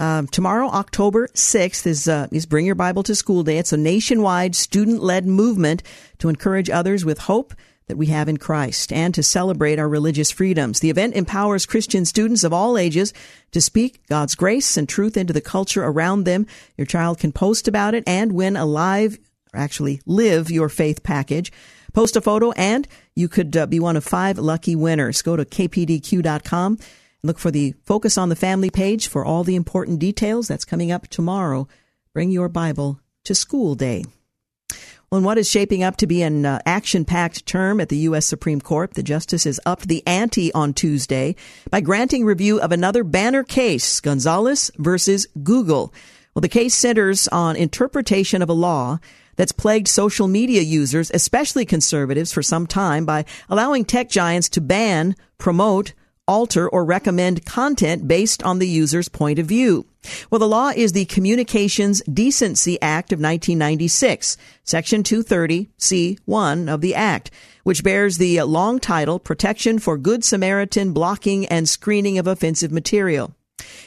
[0.00, 3.58] Um, tomorrow, October 6th, is, uh, is Bring Your Bible to School Day.
[3.58, 5.84] It's a nationwide student led movement
[6.18, 7.54] to encourage others with hope
[7.86, 10.80] that we have in Christ and to celebrate our religious freedoms.
[10.80, 13.12] The event empowers Christian students of all ages
[13.52, 16.46] to speak God's grace and truth into the culture around them.
[16.76, 19.18] Your child can post about it and win a live,
[19.52, 21.52] or actually live your faith package.
[21.92, 25.22] Post a photo and you could uh, be one of five lucky winners.
[25.22, 26.72] Go to kpdq.com.
[26.72, 26.80] and
[27.22, 30.48] Look for the Focus on the Family page for all the important details.
[30.48, 31.68] That's coming up tomorrow.
[32.12, 34.04] Bring your Bible to school day.
[35.14, 37.98] Well, in what is shaping up to be an uh, action packed term at the
[37.98, 38.26] U.S.
[38.26, 41.36] Supreme Court, the justices upped the ante on Tuesday
[41.70, 45.94] by granting review of another banner case, Gonzalez versus Google.
[46.34, 48.98] Well, the case centers on interpretation of a law
[49.36, 54.60] that's plagued social media users, especially conservatives, for some time by allowing tech giants to
[54.60, 55.92] ban, promote,
[56.26, 59.86] alter, or recommend content based on the user's point of view.
[60.30, 66.94] Well, the law is the Communications Decency Act of 1996, Section 230, C1 of the
[66.94, 67.30] Act,
[67.62, 73.34] which bears the long title Protection for Good Samaritan Blocking and Screening of Offensive Material.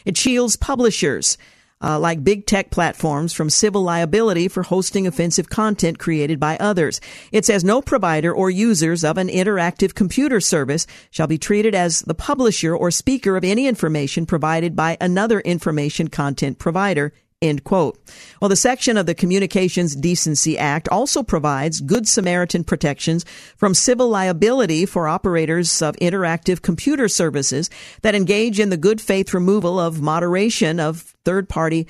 [0.06, 1.38] It shields publishers,
[1.82, 7.00] uh, like big tech platforms from civil liability for hosting offensive content created by others.
[7.32, 12.02] It says no provider or users of an interactive computer service shall be treated as
[12.02, 18.00] the publisher or speaker of any information provided by another information content provider End quote.
[18.42, 23.26] Well, the section of the Communications Decency Act also provides Good Samaritan protections
[23.58, 27.70] from civil liability for operators of interactive computer services
[28.02, 31.86] that engage in the good faith removal of moderation of third party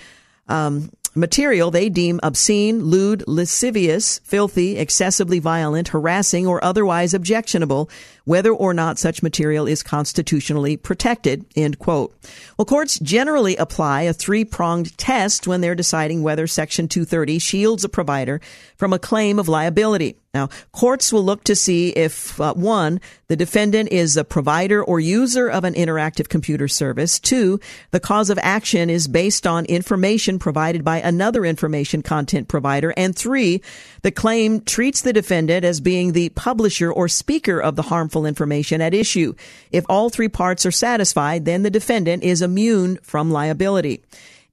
[0.49, 7.89] um, material they deem obscene, lewd, lascivious, filthy, excessively violent, harassing, or otherwise objectionable,
[8.23, 12.15] whether or not such material is constitutionally protected, end quote.
[12.57, 17.89] Well, courts generally apply a three-pronged test when they're deciding whether Section 230 shields a
[17.89, 18.39] provider
[18.75, 20.17] from a claim of liability.
[20.37, 24.99] Now, courts will look to see if, uh, one, the defendant is a provider or
[24.99, 27.19] user of an interactive computer service.
[27.19, 32.93] Two, the cause of action is based on information provided by another information content provider.
[32.95, 33.63] And three,
[34.03, 38.79] the claim treats the defendant as being the publisher or speaker of the harmful information
[38.79, 39.33] at issue.
[39.71, 44.03] If all three parts are satisfied, then the defendant is immune from liability.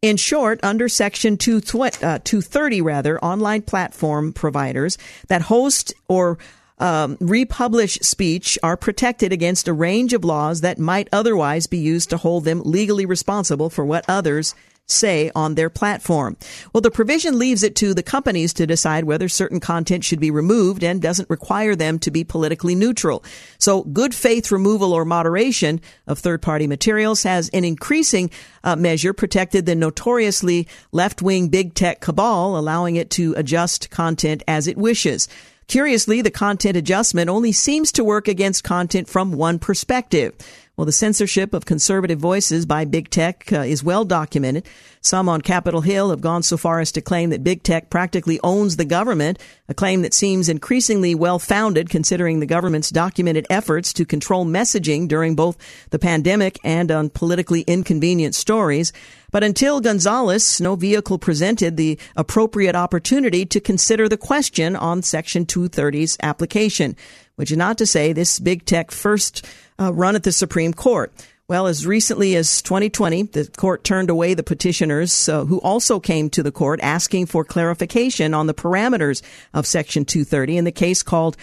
[0.04, 6.36] In short, under Section 230, uh, rather, online platform providers that host or
[6.78, 12.10] um, republish speech are protected against a range of laws that might otherwise be used
[12.10, 14.54] to hold them legally responsible for what others
[14.86, 16.36] say on their platform.
[16.72, 20.30] Well, the provision leaves it to the companies to decide whether certain content should be
[20.30, 23.24] removed and doesn't require them to be politically neutral.
[23.58, 28.30] So good faith removal or moderation of third party materials has an increasing
[28.62, 34.42] uh, measure protected the notoriously left wing big tech cabal, allowing it to adjust content
[34.46, 35.28] as it wishes.
[35.66, 40.34] Curiously, the content adjustment only seems to work against content from one perspective.
[40.76, 44.66] Well, the censorship of conservative voices by big tech uh, is well documented.
[45.00, 48.40] Some on Capitol Hill have gone so far as to claim that big tech practically
[48.42, 53.92] owns the government, a claim that seems increasingly well founded considering the government's documented efforts
[53.92, 55.56] to control messaging during both
[55.90, 58.92] the pandemic and on politically inconvenient stories.
[59.30, 65.46] But until Gonzalez, no vehicle presented the appropriate opportunity to consider the question on Section
[65.46, 66.96] 230's application,
[67.36, 69.46] which is not to say this big tech first
[69.78, 71.12] uh, run at the Supreme Court.
[71.46, 76.30] Well, as recently as 2020, the court turned away the petitioners uh, who also came
[76.30, 79.20] to the court asking for clarification on the parameters
[79.52, 81.36] of Section 230 in the case called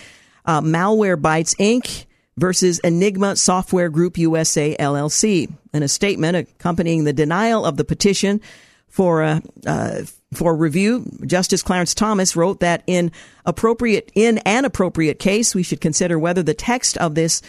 [0.46, 2.06] uh, Malwarebytes Inc.
[2.36, 5.54] versus Enigma Software Group USA LLC.
[5.72, 8.42] In a statement accompanying the denial of the petition
[8.88, 10.02] for uh, uh,
[10.34, 13.12] for review, Justice Clarence Thomas wrote that in
[13.46, 17.42] appropriate in an appropriate case, we should consider whether the text of this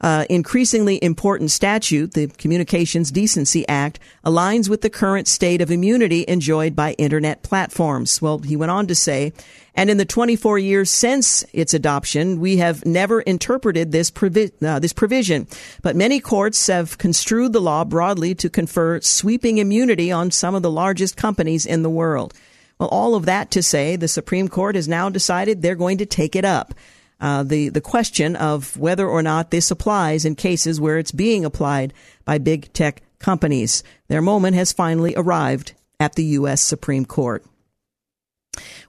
[0.00, 6.24] uh, increasingly important statute, the Communications Decency Act, aligns with the current state of immunity
[6.28, 8.22] enjoyed by internet platforms.
[8.22, 9.32] Well, he went on to say,
[9.74, 14.78] and in the 24 years since its adoption, we have never interpreted this, provi- uh,
[14.78, 15.46] this provision.
[15.82, 20.62] But many courts have construed the law broadly to confer sweeping immunity on some of
[20.62, 22.34] the largest companies in the world.
[22.78, 26.06] Well, all of that to say, the Supreme Court has now decided they're going to
[26.06, 26.74] take it up.
[27.20, 31.44] Uh, the the question of whether or not this applies in cases where it's being
[31.44, 31.92] applied
[32.24, 33.82] by big tech companies.
[34.08, 36.60] Their moment has finally arrived at the U.S.
[36.60, 37.44] Supreme Court.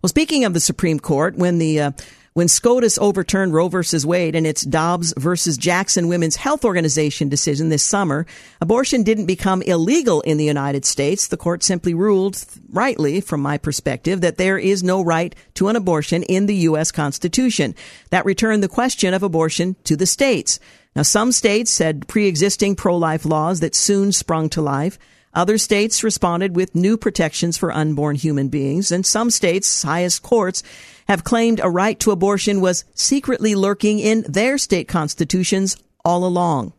[0.02, 1.92] Well, speaking of the Supreme Court, when the uh,
[2.40, 3.82] when SCOTUS overturned Roe v.
[4.06, 5.36] Wade and its Dobbs v.
[5.58, 8.26] Jackson Women's Health Organization decision this summer,
[8.62, 11.28] abortion didn't become illegal in the United States.
[11.28, 15.76] The court simply ruled, rightly from my perspective, that there is no right to an
[15.76, 16.94] abortion in the U.S.
[16.94, 17.76] Constitution.
[18.10, 20.62] That returned the question of abortion to the states.
[20.96, 24.98] Now, some states had pre-existing pro-life laws that soon sprung to life.
[25.34, 30.64] Other states responded with new protections for unborn human beings, and some states' highest courts
[31.10, 36.72] have claimed a right to abortion was secretly lurking in their state constitutions all along.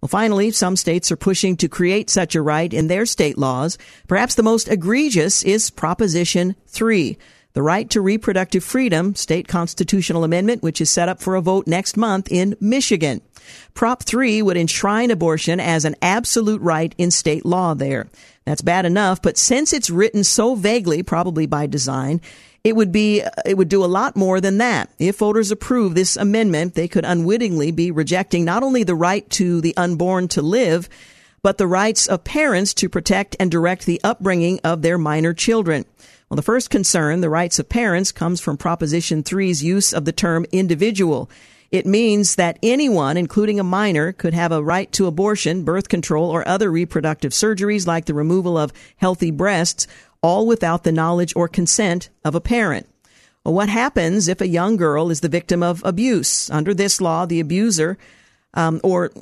[0.00, 3.78] Well, finally, some states are pushing to create such a right in their state laws.
[4.08, 7.16] Perhaps the most egregious is Proposition 3,
[7.52, 11.68] the right to reproductive freedom state constitutional amendment, which is set up for a vote
[11.68, 13.22] next month in Michigan.
[13.72, 18.08] Prop 3 would enshrine abortion as an absolute right in state law there.
[18.44, 22.20] That's bad enough, but since it's written so vaguely, probably by design,
[22.66, 24.90] it would be uh, it would do a lot more than that.
[24.98, 29.60] If voters approve this amendment, they could unwittingly be rejecting not only the right to
[29.60, 30.88] the unborn to live,
[31.42, 35.84] but the rights of parents to protect and direct the upbringing of their minor children.
[36.28, 40.10] Well, the first concern, the rights of parents, comes from Proposition 3's use of the
[40.10, 41.30] term individual.
[41.70, 46.30] It means that anyone, including a minor, could have a right to abortion, birth control,
[46.30, 49.86] or other reproductive surgeries like the removal of healthy breasts,
[50.22, 52.88] all without the knowledge or consent of a parent.
[53.44, 56.50] Well, what happens if a young girl is the victim of abuse?
[56.50, 57.96] Under this law, the abuser
[58.54, 59.12] um, or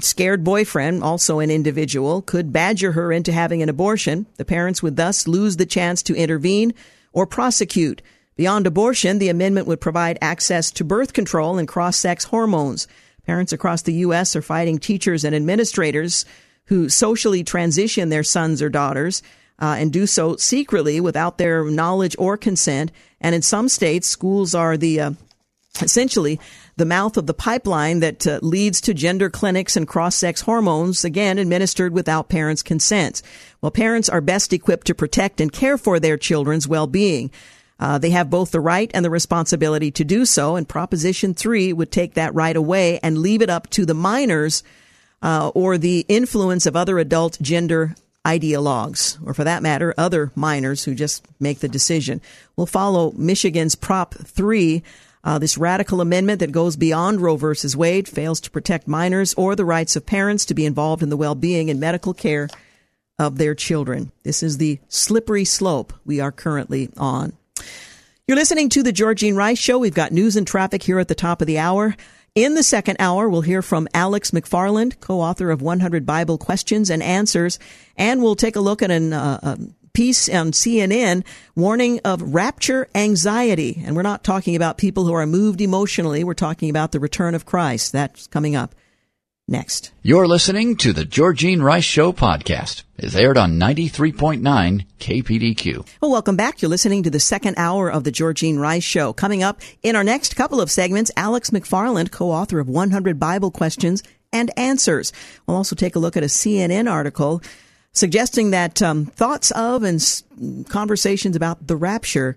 [0.00, 4.26] scared boyfriend, also an individual, could badger her into having an abortion.
[4.36, 6.74] The parents would thus lose the chance to intervene
[7.12, 8.02] or prosecute.
[8.36, 12.88] Beyond abortion, the amendment would provide access to birth control and cross sex hormones.
[13.26, 14.34] Parents across the U.S.
[14.36, 16.24] are fighting teachers and administrators
[16.66, 19.22] who socially transition their sons or daughters
[19.58, 22.90] uh, and do so secretly without their knowledge or consent.
[23.20, 25.10] And in some states, schools are the uh,
[25.80, 26.40] essentially
[26.76, 31.04] the mouth of the pipeline that uh, leads to gender clinics and cross sex hormones,
[31.04, 33.22] again, administered without parents' consent.
[33.60, 37.30] Well, parents are best equipped to protect and care for their children's well being.
[37.78, 41.72] Uh, they have both the right and the responsibility to do so, and Proposition 3
[41.72, 44.62] would take that right away and leave it up to the minors
[45.22, 47.94] uh, or the influence of other adult gender
[48.26, 52.20] ideologues, or for that matter, other minors who just make the decision.
[52.56, 54.82] We'll follow Michigan's Prop 3.
[55.22, 59.56] Uh, this radical amendment that goes beyond Roe versus Wade fails to protect minors or
[59.56, 62.48] the rights of parents to be involved in the well-being and medical care
[63.18, 64.12] of their children.
[64.22, 67.32] This is the slippery slope we are currently on.
[68.26, 69.78] You're listening to the Georgene Rice Show.
[69.78, 71.94] We've got news and traffic here at the top of the hour.
[72.34, 77.00] In the second hour, we'll hear from Alex McFarland, co-author of 100 Bible Questions and
[77.00, 77.60] Answers,
[77.96, 79.58] and we'll take a look at an, uh, a
[79.92, 81.22] piece on CNN
[81.54, 83.80] warning of rapture anxiety.
[83.86, 86.24] And we're not talking about people who are moved emotionally.
[86.24, 87.92] We're talking about the return of Christ.
[87.92, 88.74] That's coming up
[89.48, 89.92] next.
[90.02, 92.82] You're listening to the Georgene Rice Show podcast.
[92.96, 95.86] It's aired on 93.9 KPDQ.
[96.00, 96.62] Well, welcome back.
[96.62, 99.12] You're listening to the second hour of the Georgene Rice Show.
[99.12, 104.02] Coming up in our next couple of segments, Alex McFarland, co-author of 100 Bible Questions
[104.32, 105.12] and Answers.
[105.46, 107.42] We'll also take a look at a CNN article
[107.92, 110.24] suggesting that um, thoughts of and s-
[110.68, 112.36] conversations about the rapture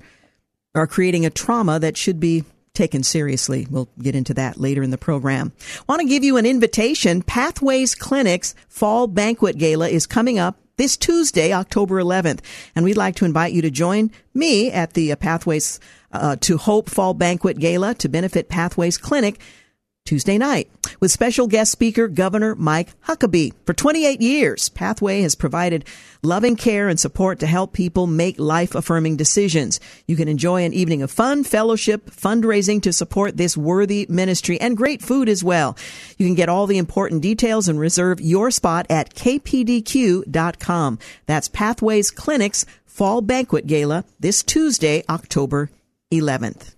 [0.76, 2.44] are creating a trauma that should be
[2.78, 3.68] taken seriously.
[3.70, 5.52] We'll get into that later in the program.
[5.90, 7.24] Want to give you an invitation.
[7.24, 12.40] Pathways Clinics Fall Banquet Gala is coming up this Tuesday, October 11th.
[12.76, 15.80] And we'd like to invite you to join me at the uh, Pathways
[16.12, 19.42] uh, to Hope Fall Banquet Gala to benefit Pathways Clinic
[20.08, 23.52] Tuesday night with special guest speaker Governor Mike Huckabee.
[23.66, 25.84] For 28 years, Pathway has provided
[26.24, 29.82] loving care and support to help people make life affirming decisions.
[30.08, 34.78] You can enjoy an evening of fun, fellowship, fundraising to support this worthy ministry and
[34.78, 35.78] great food as well.
[36.18, 41.00] You can get all the important details and reserve your spot at kpdq.com.
[41.26, 45.70] That's Pathways Clinics Fall Banquet Gala this Tuesday, October
[46.14, 46.77] 11th.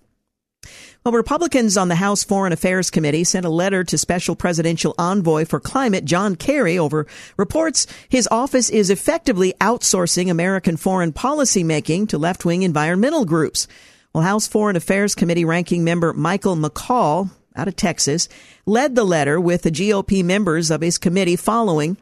[1.02, 5.46] Well, Republicans on the House Foreign Affairs Committee sent a letter to Special Presidential Envoy
[5.46, 7.06] for Climate John Kerry over
[7.38, 13.66] reports his office is effectively outsourcing American foreign policy making to left wing environmental groups.
[14.12, 18.28] Well, House Foreign Affairs Committee ranking member Michael McCaul out of Texas
[18.66, 21.96] led the letter with the GOP members of his committee following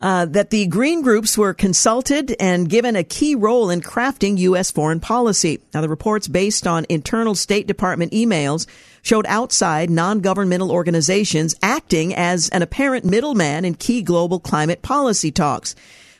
[0.00, 4.70] uh, that the green groups were consulted and given a key role in crafting U.S.
[4.70, 5.60] foreign policy.
[5.72, 8.66] Now, the reports based on internal State Department emails
[9.02, 15.74] showed outside non-governmental organizations acting as an apparent middleman in key global climate policy talks.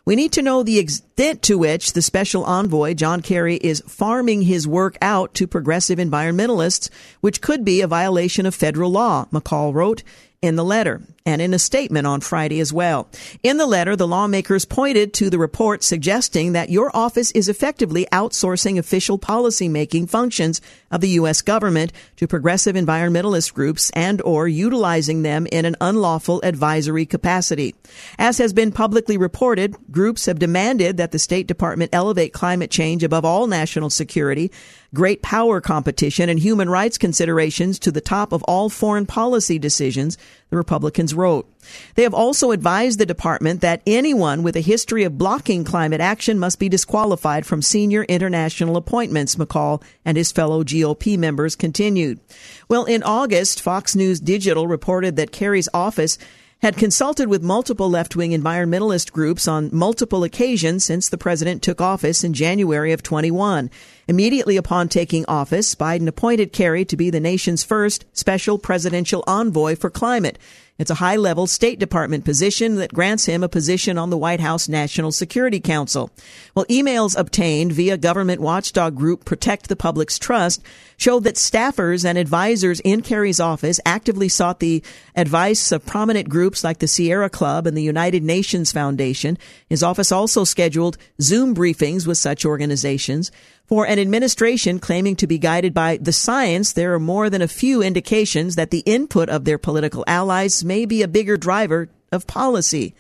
[0.07, 4.43] We need to know the extent to which the special envoy, John Kerry, is farming
[4.43, 9.75] his work out to progressive environmentalists, which could be a violation of federal law, McCaul
[9.75, 10.05] wrote
[10.41, 13.09] in the letter and in a statement on Friday as well.
[13.43, 18.07] In the letter, the lawmakers pointed to the report suggesting that your office is effectively
[18.13, 20.61] outsourcing official policy making functions
[20.91, 21.43] of the U.S.
[21.43, 27.75] government to progressive environmentalist groups and or utilizing them in an unlawful advisory capacity.
[28.19, 33.03] As has been publicly reported, groups have demanded that the State Department elevate climate change
[33.03, 34.53] above all national security,
[34.95, 40.17] great power competition, and human rights considerations to the top of all foreign policy decisions,
[40.51, 41.51] the Republicans wrote.
[41.95, 46.39] They have also advised the department that anyone with a history of blocking climate action
[46.39, 52.21] must be disqualified from senior international appointments, McCaul and his fellow GOP members continued.
[52.69, 56.19] Well, in August, Fox News Digital reported that Kerry's office
[56.63, 62.25] had consulted with multiple left-wing environmentalist groups on multiple occasions since the president took office
[62.25, 63.71] in January of 21.
[64.09, 69.77] Immediately upon taking office, Biden appointed Kerry to be the nation's first special presidential envoy
[69.77, 70.39] for climate.
[70.79, 74.41] It's a high level State Department position that grants him a position on the White
[74.41, 76.11] House National Security Council.
[76.55, 80.63] Well, emails obtained via government watchdog group Protect the Public's Trust
[80.99, 84.83] showed that staffers and advisors in Kerry's office actively sought the
[85.15, 89.39] advice of prominent groups like the Sierra Club and the United Nations Foundation.
[89.69, 93.31] His office also scheduled Zoom briefings with such organizations.
[93.67, 97.49] For an administration claiming to be guided by the science, there are more than a
[97.49, 102.29] few indications that the input of their political allies may be a bigger driver of
[102.29, 102.95] policy.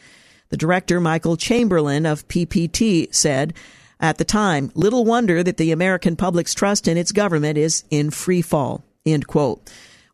[0.48, 3.54] The director, Michael Chamberlain of PPT, said
[4.00, 8.10] at the time, little wonder that the American public's trust in its government is in
[8.10, 8.82] free fall.
[9.04, 9.62] End quote.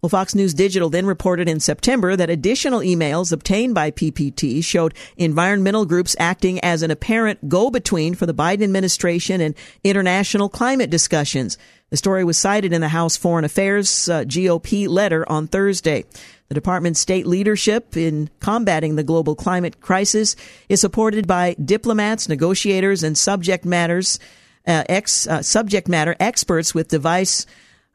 [0.03, 4.95] Well, Fox News Digital then reported in September that additional emails obtained by PPT showed
[5.17, 11.57] environmental groups acting as an apparent go-between for the Biden administration and international climate discussions.
[11.91, 16.05] The story was cited in the House Foreign Affairs uh, GOP letter on Thursday.
[16.49, 20.35] The department's state leadership in combating the global climate crisis
[20.69, 24.19] is supported by diplomats, negotiators, and subject matters
[24.67, 27.47] uh, ex, uh, subject matter experts with device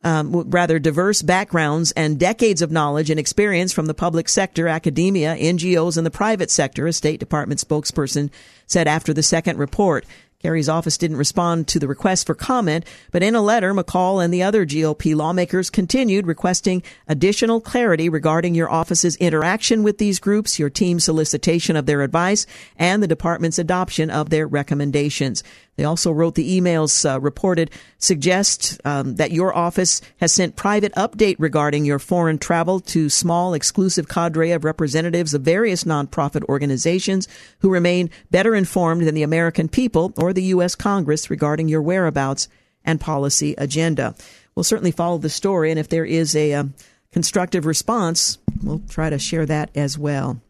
[0.04, 5.36] um, rather diverse backgrounds and decades of knowledge and experience from the public sector, academia,
[5.36, 8.30] NGOs, and the private sector, a State Department spokesperson
[8.68, 10.06] said after the second report.
[10.40, 14.32] Kerry's office didn't respond to the request for comment, but in a letter, McCaul and
[14.32, 20.60] the other GOP lawmakers continued requesting additional clarity regarding your office's interaction with these groups,
[20.60, 22.46] your team's solicitation of their advice,
[22.78, 25.44] and the department's adoption of their recommendations.
[25.78, 30.94] They also wrote the emails uh, reported suggest um, that your office has sent private
[30.96, 37.28] update regarding your foreign travel to small exclusive cadre of representatives of various nonprofit organizations
[37.60, 40.74] who remain better informed than the American people or the U.S.
[40.74, 42.48] Congress regarding your whereabouts
[42.84, 44.16] and policy agenda.
[44.56, 46.74] We'll certainly follow the story, and if there is a um,
[47.12, 50.42] constructive response, we'll try to share that as well.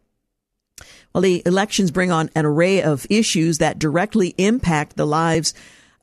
[1.20, 5.54] The elections bring on an array of issues that directly impact the lives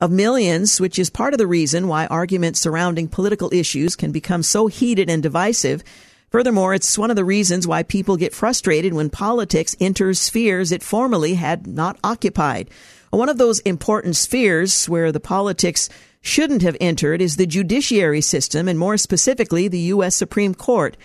[0.01, 4.43] of millions, which is part of the reason why arguments surrounding political issues can become
[4.43, 5.83] so heated and divisive.
[6.31, 10.83] Furthermore, it's one of the reasons why people get frustrated when politics enters spheres it
[10.83, 12.69] formerly had not occupied.
[13.09, 15.87] One of those important spheres where the politics
[16.19, 20.15] shouldn't have entered is the judiciary system, and more specifically, the U.S.
[20.15, 20.97] Supreme Court.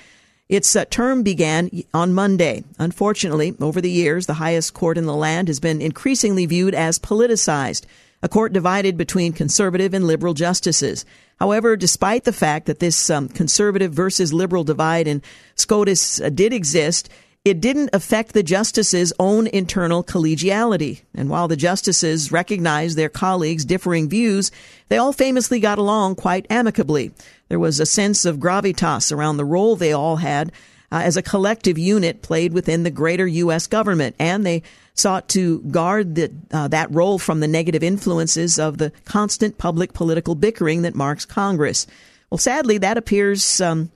[0.51, 2.64] Its uh, term began on Monday.
[2.76, 6.98] Unfortunately, over the years, the highest court in the land has been increasingly viewed as
[6.98, 7.86] politicized.
[8.22, 11.05] a court divided between conservative and liberal justices.
[11.38, 15.22] However, despite the fact that this um, conservative versus liberal divide in
[15.55, 17.09] SCOTUS uh, did exist,
[17.42, 21.01] it didn't affect the justices' own internal collegiality.
[21.14, 24.51] And while the justices recognized their colleagues' differing views,
[24.88, 27.12] they all famously got along quite amicably.
[27.51, 30.53] There was a sense of gravitas around the role they all had
[30.92, 33.66] uh, as a collective unit played within the greater U.S.
[33.66, 34.62] government, and they
[34.94, 39.92] sought to guard the, uh, that role from the negative influences of the constant public
[39.92, 41.88] political bickering that marks Congress.
[42.30, 43.61] Well, sadly, that appears.
[43.61, 43.90] Um,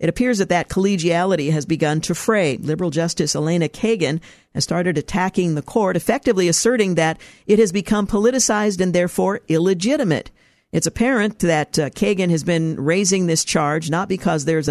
[0.00, 2.56] it appears that that collegiality has begun to fray.
[2.56, 4.20] Liberal Justice Elena Kagan
[4.54, 10.30] has started attacking the court, effectively asserting that it has become politicized and therefore illegitimate.
[10.74, 14.68] It's apparent that uh, Kagan has been raising this charge not because there's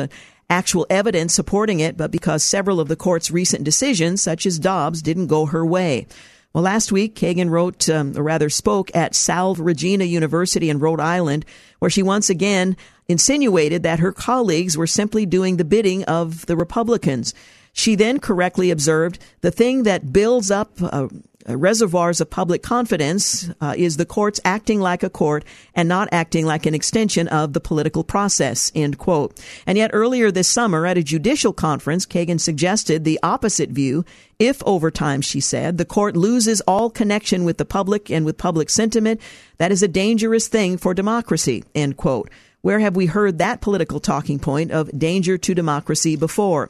[0.50, 5.02] actual evidence supporting it, but because several of the court's recent decisions, such as Dobbs,
[5.02, 6.06] didn't go her way.
[6.52, 11.00] Well, last week, Kagan wrote, um, or rather spoke at Salve Regina University in Rhode
[11.00, 11.46] Island,
[11.80, 12.76] where she once again
[13.08, 17.34] insinuated that her colleagues were simply doing the bidding of the Republicans.
[17.74, 21.08] She then correctly observed the thing that builds up uh,
[21.50, 25.44] uh, reservoirs of public confidence uh, is the courts acting like a court
[25.76, 29.38] and not acting like an extension of the political process, end quote.
[29.66, 34.06] And yet earlier this summer at a judicial conference, Kagan suggested the opposite view.
[34.40, 38.38] If over time, she said, the court loses all connection with the public and with
[38.38, 39.20] public sentiment,
[39.58, 42.30] that is a dangerous thing for democracy, end quote.
[42.62, 46.70] Where have we heard that political talking point of danger to democracy before?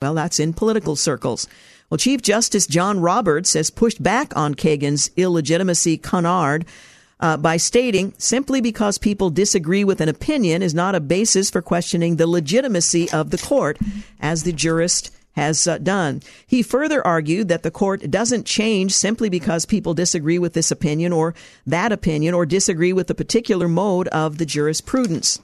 [0.00, 1.48] Well, that's in political circles.
[1.90, 6.66] Well, Chief Justice John Roberts has pushed back on Kagan's illegitimacy canard
[7.18, 11.62] uh, by stating simply because people disagree with an opinion is not a basis for
[11.62, 13.76] questioning the legitimacy of the court,
[14.20, 16.22] as the jurist has uh, done.
[16.46, 21.12] He further argued that the court doesn't change simply because people disagree with this opinion
[21.12, 21.34] or
[21.66, 25.40] that opinion or disagree with the particular mode of the jurisprudence.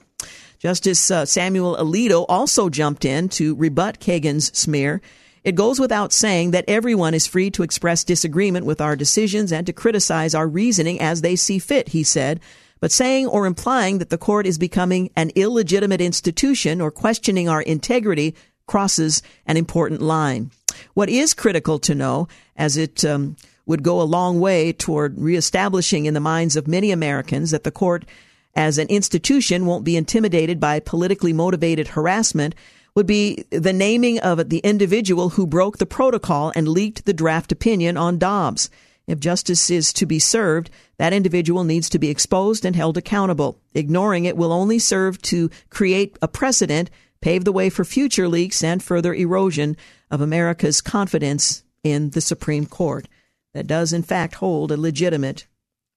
[0.65, 5.03] Justice uh, Samuel Alito also jumped in to rebut Kagan's smear.
[5.45, 9.67] It goes without saying that everyone is free to express disagreement with our decisions and
[9.67, 12.41] to criticize our reasoning as they see fit, he said.
[12.81, 17.61] But saying or implying that the court is becoming an illegitimate institution or questioning our
[17.61, 18.35] integrity
[18.67, 20.51] crosses an important line.
[20.95, 23.37] What is critical to know, as it um,
[23.67, 27.71] would go a long way toward reestablishing in the minds of many Americans that the
[27.71, 28.07] court
[28.55, 32.55] as an institution won't be intimidated by politically motivated harassment,
[32.95, 37.51] would be the naming of the individual who broke the protocol and leaked the draft
[37.51, 38.71] opinion on Dobbs.
[39.07, 43.59] If justice is to be served, that individual needs to be exposed and held accountable.
[43.75, 46.91] Ignoring it will only serve to create a precedent,
[47.21, 49.77] pave the way for future leaks and further erosion
[50.11, 53.09] of America's confidence in the Supreme Court
[53.53, 55.47] that does, in fact, hold a legitimate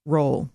[0.06, 0.50] role.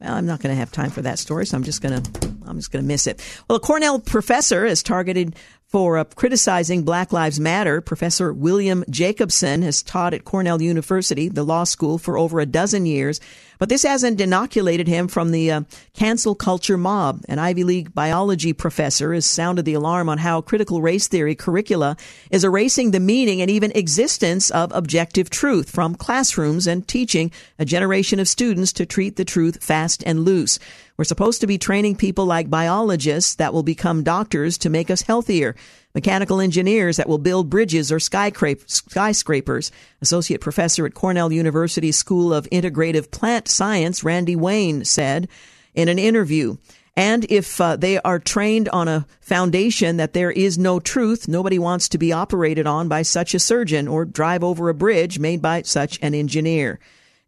[0.00, 2.34] Well, I'm not going to have time for that story, so I'm just going to
[2.46, 3.22] I'm just going to miss it.
[3.48, 5.34] Well, a Cornell professor is targeted
[5.66, 7.80] for uh, criticizing Black Lives Matter.
[7.80, 12.86] Professor William Jacobson has taught at Cornell University, the law school, for over a dozen
[12.86, 13.20] years.
[13.58, 15.60] But this hasn't inoculated him from the uh,
[15.92, 17.22] cancel culture mob.
[17.28, 21.96] An Ivy League biology professor has sounded the alarm on how critical race theory curricula
[22.30, 27.64] is erasing the meaning and even existence of objective truth from classrooms and teaching a
[27.64, 30.58] generation of students to treat the truth fast and loose.
[30.96, 35.02] We're supposed to be training people like biologists that will become doctors to make us
[35.02, 35.56] healthier,
[35.94, 39.72] mechanical engineers that will build bridges or skyscrapers.
[40.02, 45.28] Associate professor at Cornell University School of Integrative Plant Science, Randy Wayne, said
[45.74, 46.56] in an interview.
[46.96, 51.58] And if uh, they are trained on a foundation that there is no truth, nobody
[51.58, 55.42] wants to be operated on by such a surgeon or drive over a bridge made
[55.42, 56.78] by such an engineer.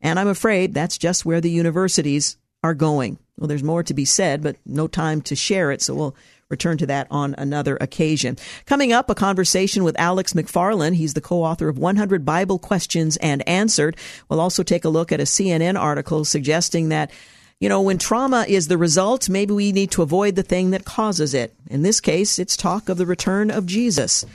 [0.00, 3.18] And I'm afraid that's just where the universities are going.
[3.36, 6.16] Well, there's more to be said, but no time to share it, so we'll
[6.48, 8.36] return to that on another occasion.
[8.66, 10.94] Coming up, a conversation with Alex McFarland.
[10.94, 13.96] He's the co-author of 100 Bible Questions and Answered.
[14.28, 17.10] We'll also take a look at a CNN article suggesting that
[17.58, 20.84] you know, when trauma is the result, maybe we need to avoid the thing that
[20.84, 21.54] causes it.
[21.70, 24.26] In this case, it's talk of the return of Jesus.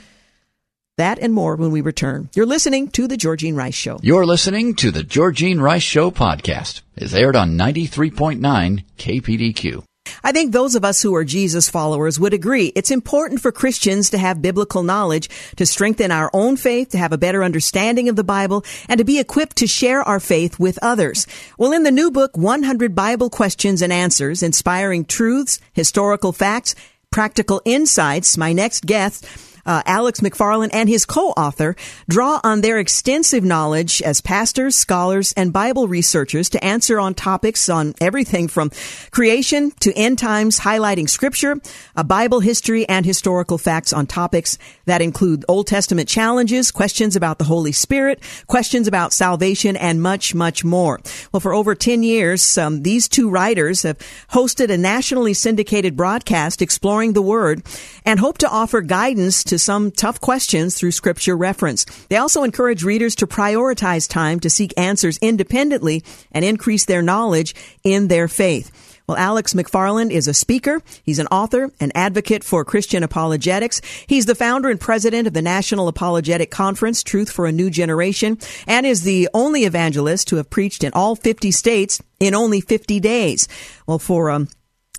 [0.98, 2.30] That and more when we return.
[2.34, 4.00] You're listening to The Georgene Rice Show.
[4.02, 6.82] You're listening to The Georgene Rice Show podcast.
[6.96, 9.84] It's aired on 93.9 KPDQ.
[10.24, 14.10] I think those of us who are Jesus followers would agree it's important for Christians
[14.10, 18.16] to have biblical knowledge, to strengthen our own faith, to have a better understanding of
[18.16, 21.26] the Bible, and to be equipped to share our faith with others.
[21.58, 26.74] Well, in the new book, 100 Bible Questions and Answers, Inspiring Truths, Historical Facts,
[27.10, 29.26] Practical Insights, my next guest
[29.66, 31.76] uh, Alex McFarland and his co-author
[32.08, 37.68] draw on their extensive knowledge as pastors, scholars, and Bible researchers to answer on topics
[37.68, 38.70] on everything from
[39.10, 41.60] creation to end times, highlighting scripture,
[41.96, 47.38] a Bible history, and historical facts on topics that include Old Testament challenges, questions about
[47.38, 51.00] the Holy Spirit, questions about salvation, and much, much more.
[51.32, 53.98] Well, for over 10 years, um, these two writers have
[54.30, 57.62] hosted a nationally syndicated broadcast exploring the Word
[58.04, 61.84] and hope to offer guidance to some tough questions through scripture reference.
[62.08, 67.54] They also encourage readers to prioritize time to seek answers independently and increase their knowledge
[67.84, 68.70] in their faith.
[69.06, 70.80] Well, Alex McFarland is a speaker.
[71.02, 73.80] He's an author, an advocate for Christian apologetics.
[74.06, 78.38] He's the founder and president of the National Apologetic Conference, Truth for a New Generation,
[78.66, 83.00] and is the only evangelist to have preached in all 50 states in only 50
[83.00, 83.48] days.
[83.86, 84.48] Well, for um,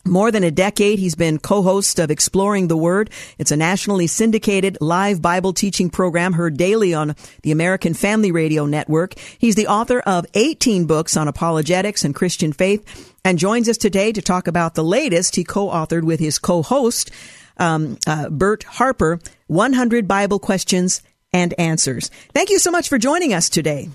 [0.06, 3.10] more than a decade, he's been co-host of Exploring the Word.
[3.38, 8.66] It's a nationally syndicated live Bible teaching program heard daily on the American Family Radio
[8.66, 9.16] Network.
[9.38, 14.12] He's the author of 18 books on apologetics and Christian faith and joins us today
[14.12, 17.10] to talk about the latest he co-authored with his co-host,
[17.58, 21.02] um, uh, Bert Harper, 100 Bible Questions
[21.32, 22.10] and Answers.
[22.34, 23.90] Thank you so much for joining us today.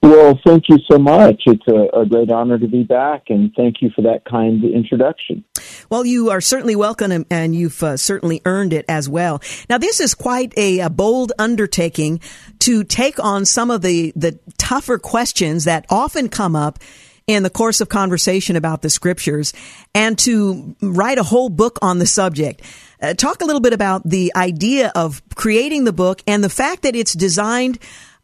[0.00, 1.42] Well, thank you so much.
[1.46, 5.44] It's a, a, great honor to be back, and thank you for that kind introduction.
[5.90, 9.42] Well, you are certainly welcome, and you've uh, certainly earned it as well.
[9.68, 12.20] Now, this is quite a, a, bold undertaking
[12.60, 16.78] to take on some of the, the tougher questions that often come up
[17.26, 19.52] in the course of conversation about the scriptures
[19.94, 22.62] and to write a whole book on the subject.
[23.02, 26.82] Uh, talk a little bit about the idea of creating the book and the fact
[26.82, 27.78] that it's designed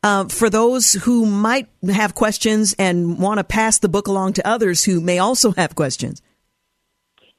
[0.04, 4.46] uh, for those who might have questions and want to pass the book along to
[4.46, 6.20] others who may also have questions?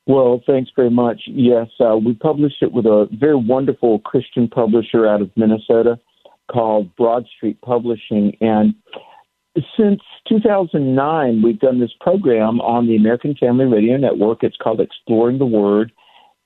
[0.08, 1.22] Well, thanks very much.
[1.28, 6.00] Yes, uh, we published it with a very wonderful Christian publisher out of Minnesota
[6.52, 8.36] called Broad Street Publishing.
[8.42, 8.74] And
[9.78, 14.44] since 2009, we've done this program on the American Family Radio Network.
[14.44, 15.92] It's called Exploring the Word.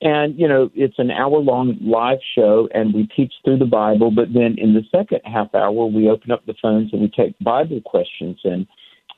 [0.01, 4.11] And, you know, it's an hour long live show and we teach through the Bible,
[4.11, 7.37] but then in the second half hour, we open up the phones and we take
[7.39, 8.39] Bible questions.
[8.45, 8.65] And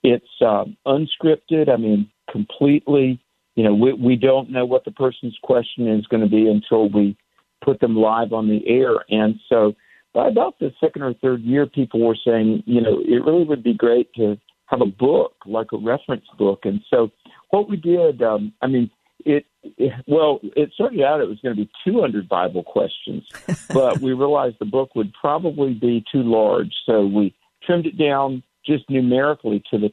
[0.01, 3.21] it's uh, unscripted, I mean, completely,
[3.55, 6.89] you know, we, we don't know what the person's question is going to be until
[6.89, 7.15] we
[7.63, 9.05] put them live on the air.
[9.09, 9.73] And so
[10.15, 13.63] by about the second or third year, people were saying, you know, it really would
[13.63, 16.61] be great to have a book, like a reference book.
[16.63, 17.11] And so
[17.51, 18.89] what we did, um, I mean,
[19.25, 23.23] it, it well, it started out it was going to be 200 Bible questions,
[23.73, 28.43] but we realized the book would probably be too large, so we trimmed it down
[28.65, 29.91] just numerically to the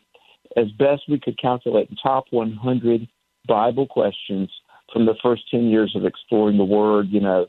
[0.56, 3.08] as best we could calculate the top 100
[3.46, 4.50] Bible questions
[4.92, 7.08] from the first 10 years of exploring the Word.
[7.10, 7.46] You know,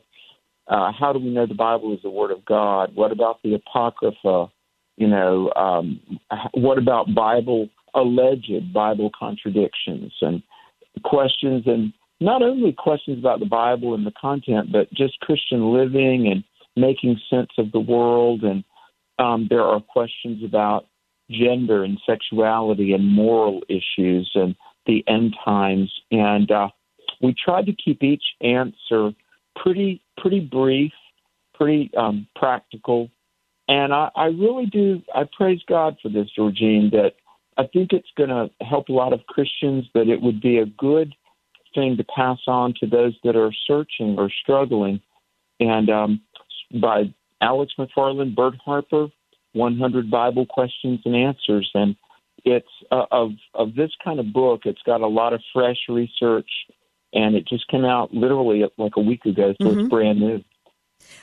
[0.68, 2.94] uh, how do we know the Bible is the Word of God?
[2.94, 4.50] What about the Apocrypha?
[4.96, 6.00] You know, um,
[6.52, 10.42] what about Bible alleged Bible contradictions and
[11.04, 16.28] questions and not only questions about the Bible and the content, but just Christian living
[16.30, 16.44] and
[16.76, 18.42] making sense of the world.
[18.42, 18.62] And
[19.18, 20.86] um, there are questions about
[21.30, 24.54] gender and sexuality and moral issues and
[24.86, 25.90] the end times.
[26.10, 26.68] And uh,
[27.22, 29.12] we tried to keep each answer
[29.56, 30.92] pretty pretty brief,
[31.54, 33.10] pretty um, practical.
[33.68, 35.02] And I, I really do.
[35.14, 36.90] I praise God for this, Georgene.
[36.90, 37.12] That
[37.60, 40.66] I think it's going to help a lot of Christians, but it would be a
[40.66, 41.14] good
[41.74, 45.00] thing to pass on to those that are searching or struggling.
[45.60, 46.22] And um,
[46.80, 49.08] by Alex McFarland, Bert Harper,
[49.52, 51.70] 100 Bible Questions and Answers.
[51.74, 51.96] And
[52.46, 54.62] it's uh, of of this kind of book.
[54.64, 56.48] It's got a lot of fresh research,
[57.12, 59.80] and it just came out literally like a week ago, so mm-hmm.
[59.80, 60.42] it's brand new.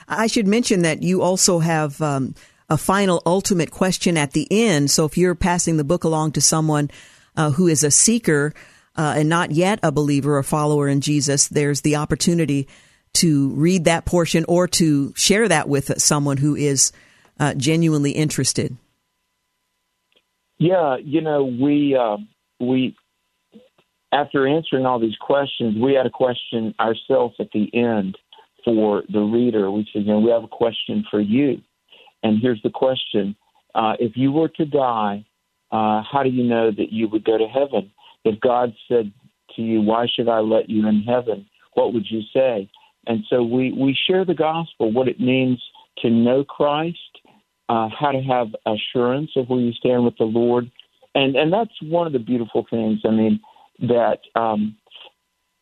[0.06, 2.36] I should mention that you also have um,
[2.68, 4.90] a final ultimate question at the end.
[4.90, 6.90] So if you're passing the book along to someone
[7.36, 8.52] uh, who is a seeker
[8.96, 12.68] uh, and not yet a believer or follower in Jesus, there's the opportunity
[13.14, 16.92] to read that portion or to share that with someone who is
[17.40, 18.76] uh, genuinely interested.
[20.58, 22.16] Yeah, you know, we uh,
[22.58, 22.96] we
[24.12, 28.18] after answering all these questions, we had a question ourselves at the end
[28.64, 29.70] for the reader.
[29.70, 31.62] We said, you know, we have a question for you.
[32.22, 33.36] And here's the question
[33.74, 35.24] uh, If you were to die,
[35.70, 37.90] uh, how do you know that you would go to heaven?
[38.24, 39.12] If God said
[39.56, 41.46] to you, Why should I let you in heaven?
[41.74, 42.70] What would you say?
[43.06, 45.62] And so we, we share the gospel, what it means
[45.98, 46.98] to know Christ,
[47.68, 50.70] uh, how to have assurance of where you stand with the Lord.
[51.14, 53.00] And, and that's one of the beautiful things.
[53.04, 53.40] I mean,
[53.80, 54.76] that um,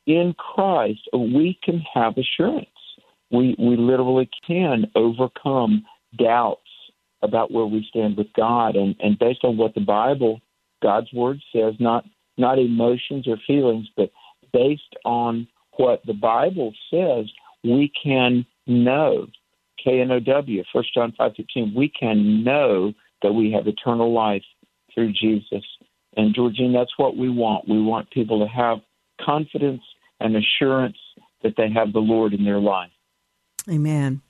[0.07, 2.69] in Christ, we can have assurance
[3.31, 5.85] We we literally can overcome
[6.19, 6.61] doubts
[7.23, 10.41] about where we stand with God, and and based on what the Bible,
[10.83, 12.05] God's Word says, not
[12.37, 14.11] not emotions or feelings, but
[14.53, 15.49] based on
[15.79, 17.27] what the Bible says,
[17.65, 19.27] we can know.
[19.83, 21.73] K N O W, First John five fifteen.
[21.75, 22.93] We can know
[23.23, 24.45] that we have eternal life
[24.93, 25.65] through Jesus.
[26.17, 27.69] And Georgene, that's what we want.
[27.69, 28.79] We want people to have
[29.21, 29.83] confidence
[30.21, 30.97] and assurance
[31.43, 32.91] that they have the Lord in their life.
[33.71, 34.23] Amen.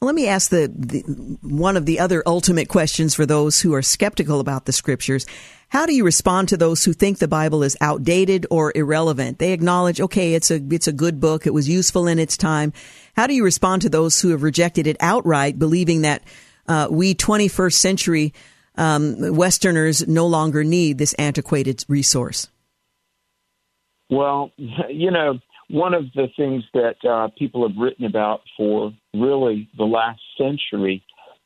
[0.00, 1.00] Let me ask the, the,
[1.42, 5.26] one of the other ultimate questions for those who are skeptical about the scriptures.
[5.70, 9.40] How do you respond to those who think the Bible is outdated or irrelevant?
[9.40, 12.72] They acknowledge, okay, it's a it's a good book, it was useful in its time.
[13.16, 16.22] How do you respond to those who have rejected it outright, believing that
[16.68, 18.34] uh, we 21st century
[18.76, 22.48] um, Westerners no longer need this antiquated resource?
[24.10, 29.68] Well, you know, one of the things that uh, people have written about for really
[29.76, 31.02] the last century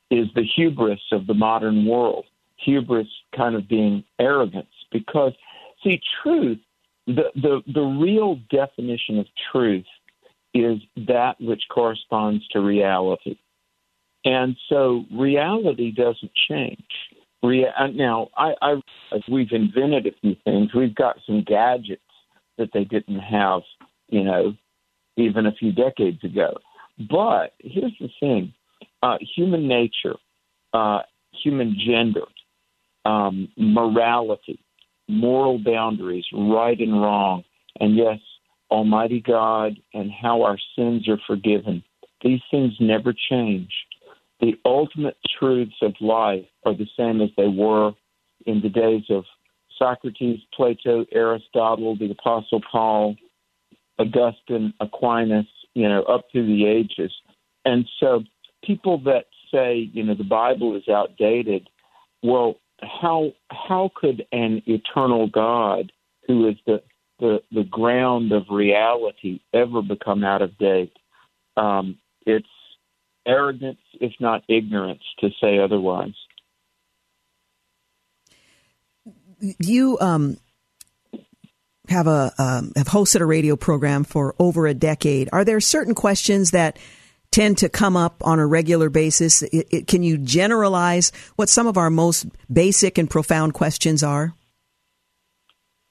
[0.09, 2.25] is the hubris of the modern world.
[2.57, 5.33] Hubris kind of being arrogance, because
[5.83, 6.59] see, truth,
[7.07, 9.85] the the, the real definition of truth
[10.53, 13.37] is that which corresponds to reality.
[14.23, 16.87] And so reality doesn't change.
[17.41, 18.81] Rea- uh, now, I, I,
[19.29, 20.73] we've invented a few things.
[20.73, 22.01] We've got some gadgets
[22.57, 23.63] that they didn't have,
[24.13, 24.53] you know,
[25.17, 26.57] even a few decades ago.
[27.09, 28.53] But here's the thing:
[29.01, 30.15] uh, human nature,
[30.73, 31.01] uh,
[31.43, 32.25] human gender,
[33.05, 34.59] um, morality,
[35.07, 37.43] moral boundaries, right and wrong,
[37.79, 38.19] and yes,
[38.71, 41.83] Almighty God, and how our sins are forgiven.
[42.23, 43.69] These things never change
[44.43, 47.93] the ultimate truths of life are the same as they were
[48.45, 49.23] in the days of
[49.79, 53.15] Socrates, Plato, Aristotle, the Apostle Paul,
[53.99, 57.11] Augustine, Aquinas, you know, up through the ages.
[57.65, 58.23] And so
[58.63, 61.69] people that say, you know, the Bible is outdated,
[62.21, 65.91] well, how how could an eternal God
[66.27, 66.81] who is the
[67.19, 70.93] the, the ground of reality ever become out of date?
[71.55, 72.47] Um, it's
[73.25, 76.15] arrogance, if not ignorance, to say otherwise.
[79.59, 80.37] You um,
[81.89, 85.29] have a um, have hosted a radio program for over a decade.
[85.33, 86.77] Are there certain questions that
[87.31, 89.41] tend to come up on a regular basis?
[89.41, 94.33] It, it, can you generalize what some of our most basic and profound questions are?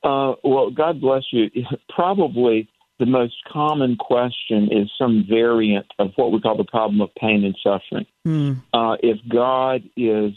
[0.02, 1.50] Uh, well, God bless you.
[1.94, 2.68] Probably
[2.98, 7.44] the most common question is some variant of what we call the problem of pain
[7.44, 8.06] and suffering.
[8.26, 8.62] Mm.
[8.72, 10.32] Uh, if God is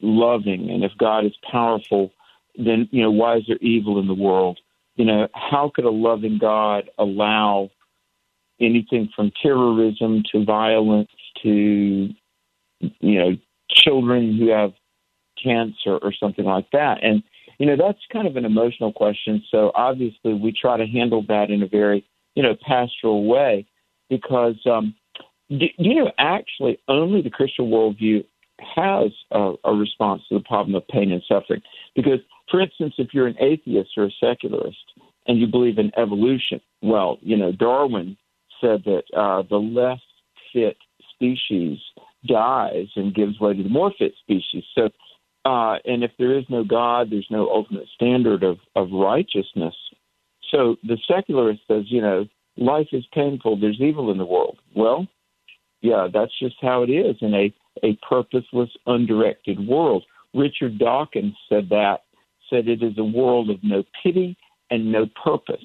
[0.00, 2.12] loving and if God is powerful,
[2.58, 4.58] then you know why is there evil in the world?
[4.96, 7.70] You know, how could a loving God allow
[8.60, 11.10] anything from terrorism to violence
[11.42, 12.08] to
[12.80, 13.36] you know
[13.70, 14.72] children who have
[15.42, 17.02] cancer or something like that?
[17.02, 17.22] And
[17.58, 19.42] you know, that's kind of an emotional question.
[19.50, 22.04] So obviously, we try to handle that in a very,
[22.34, 23.66] you know, pastoral way
[24.10, 24.94] because, um,
[25.48, 28.24] do, you know, actually, only the Christian worldview
[28.58, 31.62] has a, a response to the problem of pain and suffering.
[31.94, 32.20] Because,
[32.50, 34.76] for instance, if you're an atheist or a secularist
[35.26, 38.16] and you believe in evolution, well, you know, Darwin
[38.60, 40.00] said that uh, the less
[40.52, 40.76] fit
[41.14, 41.78] species
[42.26, 44.64] dies and gives way to the more fit species.
[44.74, 44.88] So
[45.46, 49.74] uh, and if there is no God, there's no ultimate standard of, of righteousness.
[50.50, 52.26] So the secularist says, you know,
[52.56, 54.58] life is painful, there's evil in the world.
[54.74, 55.06] Well,
[55.82, 60.04] yeah, that's just how it is in a, a purposeless, undirected world.
[60.34, 62.00] Richard Dawkins said that,
[62.48, 64.36] said it is a world of no pity
[64.70, 65.64] and no purpose.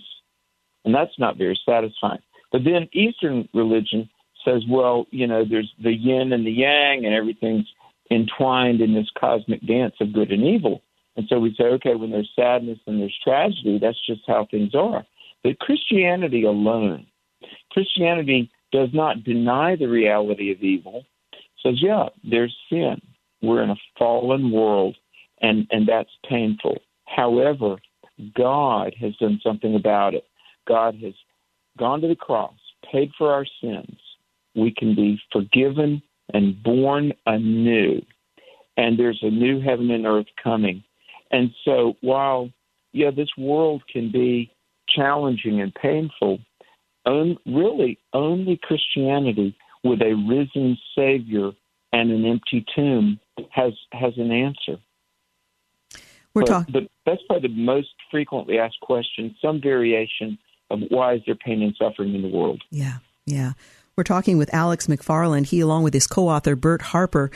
[0.85, 2.21] And that's not very satisfying.
[2.51, 4.09] But then Eastern religion
[4.43, 7.67] says, well, you know, there's the yin and the yang and everything's
[8.09, 10.81] entwined in this cosmic dance of good and evil.
[11.15, 14.73] And so we say, okay, when there's sadness and there's tragedy, that's just how things
[14.75, 15.05] are.
[15.43, 17.05] But Christianity alone,
[17.71, 21.03] Christianity does not deny the reality of evil.
[21.63, 23.01] Says, yeah, there's sin.
[23.41, 24.95] We're in a fallen world,
[25.41, 26.77] and and that's painful.
[27.05, 27.77] However,
[28.35, 30.25] God has done something about it.
[30.67, 31.13] God has
[31.77, 32.55] gone to the cross,
[32.89, 33.97] paid for our sins.
[34.55, 36.01] We can be forgiven
[36.33, 38.01] and born anew.
[38.77, 40.83] And there's a new heaven and earth coming.
[41.31, 42.49] And so while,
[42.93, 44.51] yeah, this world can be
[44.89, 46.39] challenging and painful,
[47.05, 51.51] un- really only Christianity with a risen Savior
[51.93, 53.19] and an empty tomb
[53.51, 54.79] has has an answer.
[56.33, 56.73] We're talking.
[56.73, 59.35] But that's probably the most frequently asked question.
[59.41, 60.37] Some variation
[60.69, 62.61] of why is there pain and suffering in the world?
[62.69, 63.53] Yeah, yeah.
[63.97, 65.47] We're talking with Alex McFarland.
[65.47, 67.31] He, along with his co author, Bert Harper,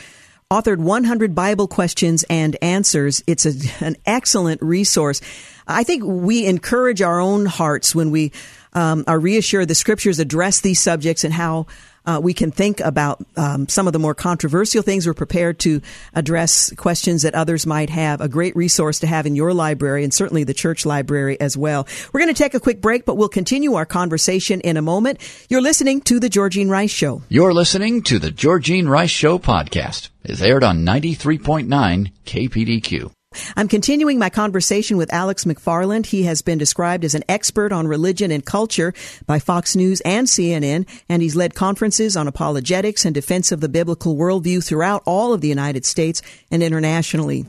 [0.52, 3.22] authored 100 Bible Questions and Answers.
[3.28, 5.22] It's a, an excellent resource.
[5.68, 8.32] I think we encourage our own hearts when we
[8.74, 11.66] um, are reassured the scriptures address these subjects and how
[12.06, 15.08] uh, we can think about um, some of the more controversial things.
[15.08, 15.82] We're prepared to
[16.14, 18.22] address questions that others might have.
[18.22, 21.88] A great resource to have in your library and certainly the church library as well.
[22.14, 25.20] We're going to take a quick break, but we'll continue our conversation in a moment.
[25.50, 27.22] You're listening to The Georgene Rice Show.
[27.30, 30.10] You're listening to The Georgene Rice Show podcast.
[30.24, 33.15] It's aired on 93.9 KPDQ.
[33.56, 36.08] I'm continuing my conversation with Alex McFarland.
[36.08, 38.94] He has been described as an expert on religion and culture
[39.26, 43.70] by Fox News and CNN, and he's led conferences on apologetics and defense of the
[43.70, 46.22] biblical worldview throughout all of the United States
[46.52, 47.46] and internationally.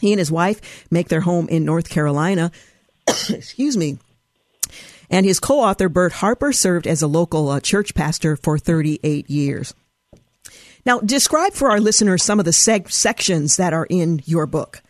[0.00, 2.50] He and his wife make their home in North Carolina.
[3.30, 3.98] Excuse me.
[5.10, 9.74] And his co-author, Bert Harper, served as a local uh, church pastor for 38 years.
[10.84, 14.82] Now, describe for our listeners some of the seg- sections that are in your book.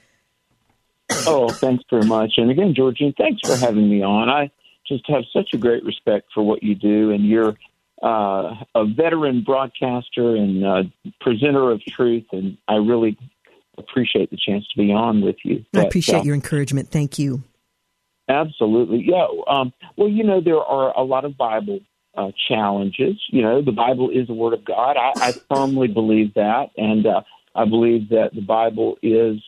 [1.27, 2.35] Oh, thanks very much.
[2.37, 4.29] And again, Georgene, thanks for having me on.
[4.29, 4.51] I
[4.87, 7.57] just have such a great respect for what you do, and you're
[8.03, 10.83] uh, a veteran broadcaster and uh,
[11.21, 13.17] presenter of truth, and I really
[13.79, 15.65] appreciate the chance to be on with you.
[15.75, 16.91] I appreciate uh, your encouragement.
[16.91, 17.43] Thank you.
[18.29, 19.05] Absolutely.
[19.07, 19.27] Yeah.
[19.49, 21.81] Um, well, you know, there are a lot of Bible
[22.17, 23.17] uh, challenges.
[23.29, 24.97] You know, the Bible is the Word of God.
[24.97, 27.23] I, I firmly believe that, and uh,
[27.55, 29.39] I believe that the Bible is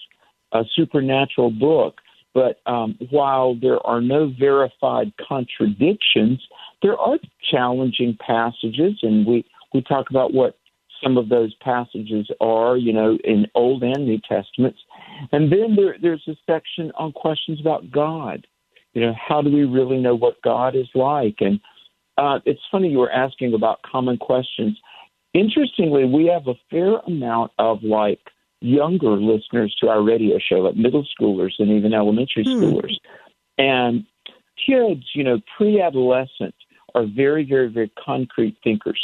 [0.54, 2.00] a supernatural book.
[2.32, 6.40] But um, while there are no verified contradictions,
[6.82, 7.18] there are
[7.50, 10.56] challenging passages, and we, we talk about what
[11.02, 14.78] some of those passages are, you know, in Old and New Testaments.
[15.32, 18.46] And then there, there's a section on questions about God.
[18.94, 21.36] You know, how do we really know what God is like?
[21.40, 21.60] And
[22.16, 24.78] uh, it's funny you were asking about common questions.
[25.34, 28.20] Interestingly, we have a fair amount of like
[28.60, 32.50] younger listeners to our radio show, like middle schoolers and even elementary hmm.
[32.50, 32.94] schoolers.
[33.58, 34.04] And
[34.66, 36.54] kids, you know, pre adolescent,
[36.94, 39.00] are very, very, very concrete thinkers.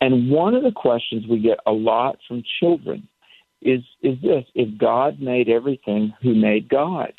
[0.00, 3.08] And one of the questions we get a lot from children
[3.62, 7.12] is is this if God made everything, who made God?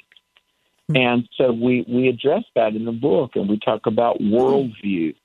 [0.90, 0.98] Hmm.
[0.98, 5.16] And so we, we address that in the book and we talk about worldview.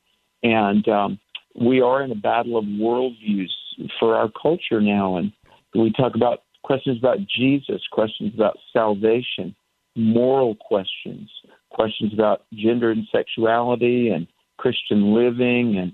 [0.42, 1.18] And um,
[1.60, 3.50] we are in a battle of worldviews
[3.98, 5.16] for our culture now.
[5.16, 5.32] And
[5.74, 9.54] we talk about questions about Jesus, questions about salvation,
[9.96, 11.30] moral questions,
[11.70, 14.26] questions about gender and sexuality and
[14.58, 15.92] Christian living, and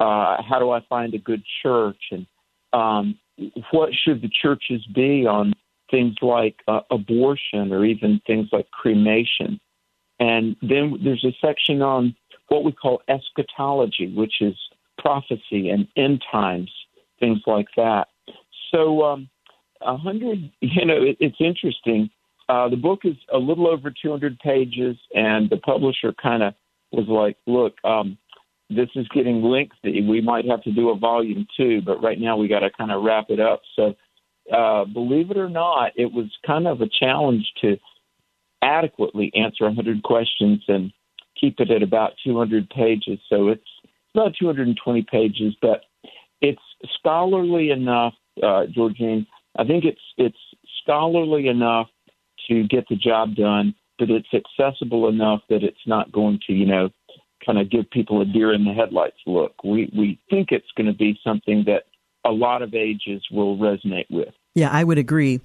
[0.00, 2.26] uh, how do I find a good church, and
[2.72, 3.18] um,
[3.70, 5.52] what should the churches be on
[5.90, 9.60] things like uh, abortion or even things like cremation.
[10.18, 12.16] And then there's a section on
[12.48, 14.54] what we call eschatology, which is
[14.98, 16.70] prophecy and end times,
[17.20, 18.08] things like that.
[18.72, 19.28] So um,
[19.80, 20.50] a hundred.
[20.60, 22.10] You know, it, it's interesting.
[22.48, 26.54] Uh, the book is a little over 200 pages, and the publisher kind of
[26.92, 28.16] was like, "Look, um,
[28.70, 30.02] this is getting lengthy.
[30.02, 32.92] We might have to do a volume two, but right now we got to kind
[32.92, 33.94] of wrap it up." So,
[34.52, 37.76] uh, believe it or not, it was kind of a challenge to
[38.62, 40.92] adequately answer 100 questions and
[41.38, 43.18] keep it at about 200 pages.
[43.28, 43.62] So it's
[44.14, 45.82] about 220 pages, but
[46.40, 46.62] it's
[46.98, 49.26] scholarly enough, uh, Georgene,
[49.58, 50.38] I think it's it's
[50.82, 51.88] scholarly enough
[52.48, 56.66] to get the job done, but it's accessible enough that it's not going to, you
[56.66, 56.90] know,
[57.44, 59.52] kind of give people a deer in the headlights look.
[59.64, 61.84] We we think it's going to be something that
[62.24, 64.34] a lot of ages will resonate with.
[64.56, 65.42] Yeah, I would agree.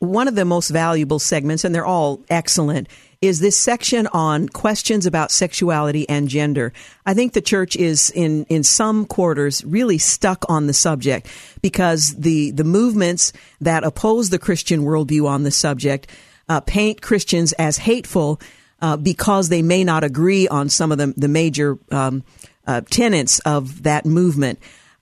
[0.00, 2.88] One of the most valuable segments, and they're all excellent,
[3.22, 6.72] is this section on questions about sexuality and gender.
[7.06, 11.28] I think the church is in, in some quarters really stuck on the subject
[11.62, 16.10] because the, the movements that oppose the Christian worldview on the subject
[16.48, 18.40] uh, paint Christians as hateful
[18.82, 22.24] uh, because they may not agree on some of the, the major um,
[22.66, 24.58] uh, tenets of that movement.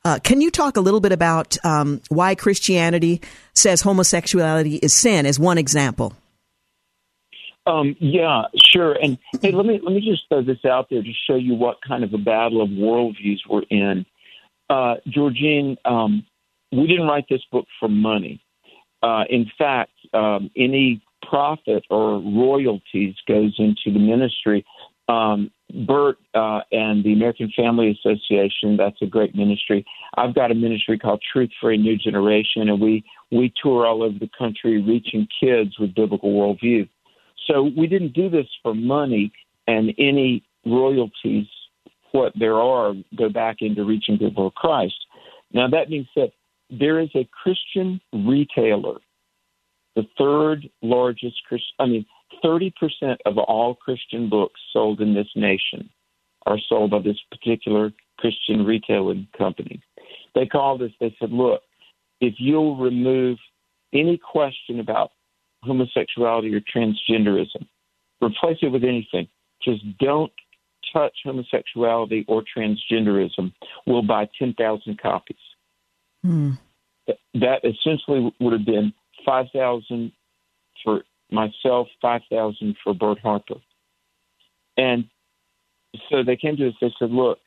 [0.06, 3.20] Uh, can you talk a little bit about um, why Christianity
[3.56, 6.14] says homosexuality is sin, as one example?
[7.66, 8.42] Um, yeah,
[8.72, 8.92] sure.
[8.92, 11.78] And hey, let me let me just throw this out there to show you what
[11.84, 14.06] kind of a battle of worldviews we're in.
[14.70, 16.24] Uh, Georgene, um,
[16.70, 18.40] we didn't write this book for money.
[19.02, 24.64] Uh, in fact, um, any profit or royalties goes into the ministry.
[25.08, 25.50] Um,
[25.86, 28.76] Bert uh, and the American Family Association.
[28.76, 29.84] That's a great ministry.
[30.16, 34.02] I've got a ministry called Truth for a New Generation, and we we tour all
[34.02, 36.88] over the country reaching kids with biblical worldview.
[37.46, 39.32] So we didn't do this for money,
[39.66, 41.46] and any royalties
[42.12, 44.96] what there are go back into reaching people for Christ.
[45.52, 46.32] Now, that being said,
[46.70, 48.98] there is a Christian retailer,
[49.94, 52.06] the third largest Christian, I mean,
[52.44, 52.72] 30%
[53.24, 55.88] of all Christian books sold in this nation
[56.46, 59.82] are sold by this particular Christian retailing company.
[60.34, 61.62] They called us, they said, look,
[62.20, 63.38] if you'll remove
[63.92, 65.10] any question about
[65.64, 67.66] homosexuality or transgenderism,
[68.22, 69.28] replace it with anything,
[69.62, 70.32] just don't
[70.92, 73.52] touch homosexuality or transgenderism,
[73.86, 75.36] we'll buy 10,000 copies.
[76.22, 76.52] Hmm.
[77.34, 78.92] That essentially would have been
[79.24, 80.12] 5,000
[80.84, 83.56] for myself, 5,000 for Bert Harper.
[84.76, 85.04] And
[86.10, 87.38] so they came to us, they said, look,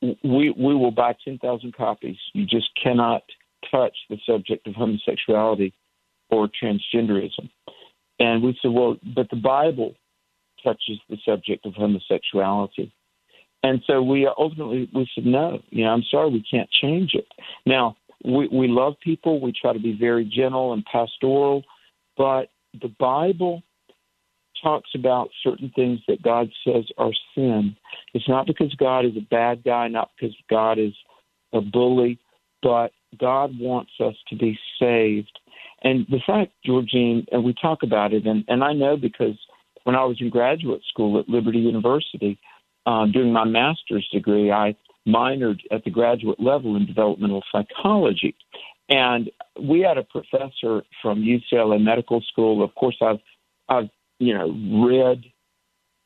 [0.00, 2.16] we, we will buy 10,000 copies.
[2.32, 3.22] You just cannot
[3.70, 5.74] touch the subject of homosexuality
[6.30, 7.50] or transgenderism.
[8.18, 9.94] And we said, well, but the Bible
[10.62, 12.92] touches the subject of homosexuality.
[13.62, 15.60] And so we ultimately we said no.
[15.70, 17.26] You know, I'm sorry, we can't change it.
[17.66, 19.40] Now we we love people.
[19.40, 21.62] We try to be very gentle and pastoral,
[22.16, 22.48] but
[22.80, 23.62] the Bible
[24.62, 27.76] talks about certain things that God says are sin.
[28.14, 30.92] It's not because God is a bad guy, not because God is
[31.52, 32.18] a bully,
[32.62, 35.38] but God wants us to be saved.
[35.82, 39.38] And the fact, Georgene, and we talk about it, and, and I know because
[39.84, 42.38] when I was in graduate school at Liberty University,
[42.86, 44.76] uh, doing my master's degree, I
[45.08, 48.34] minored at the graduate level in developmental psychology.
[48.90, 49.30] And
[49.60, 52.62] we had a professor from UCLA Medical School.
[52.62, 53.20] Of course, I've,
[53.68, 53.88] I've,
[54.18, 54.50] you know,
[54.86, 55.22] read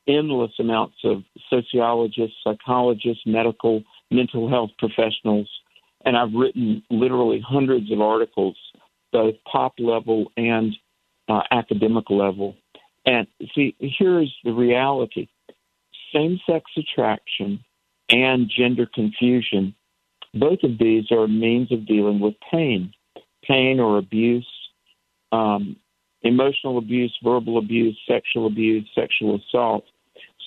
[0.07, 5.49] endless amounts of sociologists, psychologists, medical, mental health professionals,
[6.05, 8.57] and I've written literally hundreds of articles,
[9.12, 10.76] both pop level and
[11.28, 12.55] uh, academic level.
[13.07, 15.28] And see, here's the reality
[16.14, 17.64] same sex attraction
[18.09, 19.74] and gender confusion,
[20.35, 22.93] both of these are means of dealing with pain,
[23.47, 24.47] pain or abuse,
[25.32, 25.76] um,
[26.22, 29.85] emotional abuse, verbal abuse, sexual abuse, sexual assault.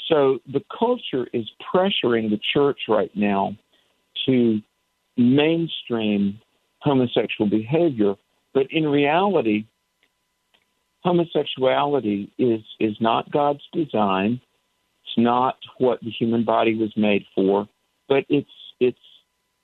[0.10, 3.56] So the culture is pressuring the church right now
[4.26, 4.60] to
[5.18, 6.40] mainstream
[6.80, 8.16] homosexual behavior,
[8.54, 9.66] but in reality,
[11.04, 14.42] homosexuality is is not God's design.
[15.04, 17.68] It's not what the human body was made for,
[18.08, 18.98] but it's it's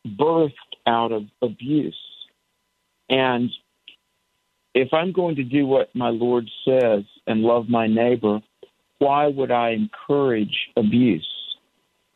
[0.07, 0.51] birthed
[0.85, 1.95] out of abuse.
[3.09, 3.49] And
[4.73, 8.41] if I'm going to do what my Lord says and love my neighbor,
[8.99, 11.27] why would I encourage abuse?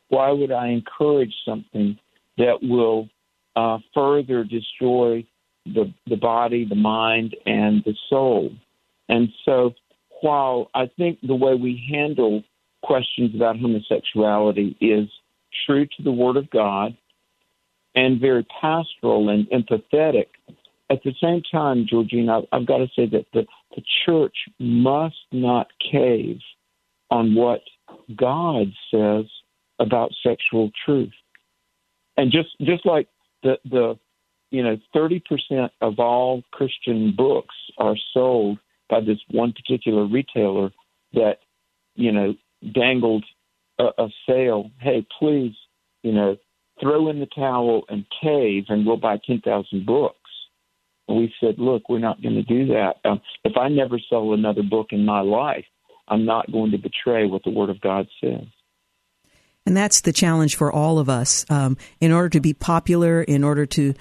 [0.08, 1.98] Why would I encourage something
[2.38, 3.08] that will
[3.56, 5.26] uh, further destroy
[5.66, 8.50] the the body, the mind, and the soul?
[9.08, 9.74] And so,
[10.22, 12.42] while I think the way we handle
[12.82, 15.08] questions about homosexuality is
[15.66, 16.96] true to the Word of God
[17.94, 20.26] and very pastoral and empathetic,
[20.90, 25.68] at the same time, Georgina, I've, got to say that the, the church must not
[25.92, 26.38] cave
[27.10, 27.60] on what
[28.16, 29.26] God says
[29.78, 31.12] about sexual truth.
[32.16, 33.08] And just just like
[33.42, 33.98] the the
[34.50, 38.58] you know, 30% of all Christian books are sold
[38.88, 40.70] by this one particular retailer
[41.12, 41.38] that,
[41.94, 42.34] you know,
[42.74, 43.24] dangled
[43.78, 44.70] a, a sale.
[44.80, 45.52] Hey, please,
[46.02, 46.36] you know,
[46.80, 50.16] throw in the towel and cave, and we'll buy 10,000 books.
[51.06, 52.96] And we said, look, we're not going to do that.
[53.04, 55.64] Um, if I never sell another book in my life,
[56.06, 58.46] I'm not going to betray what the Word of God says.
[59.66, 61.44] And that's the challenge for all of us.
[61.50, 63.94] Um, in order to be popular, in order to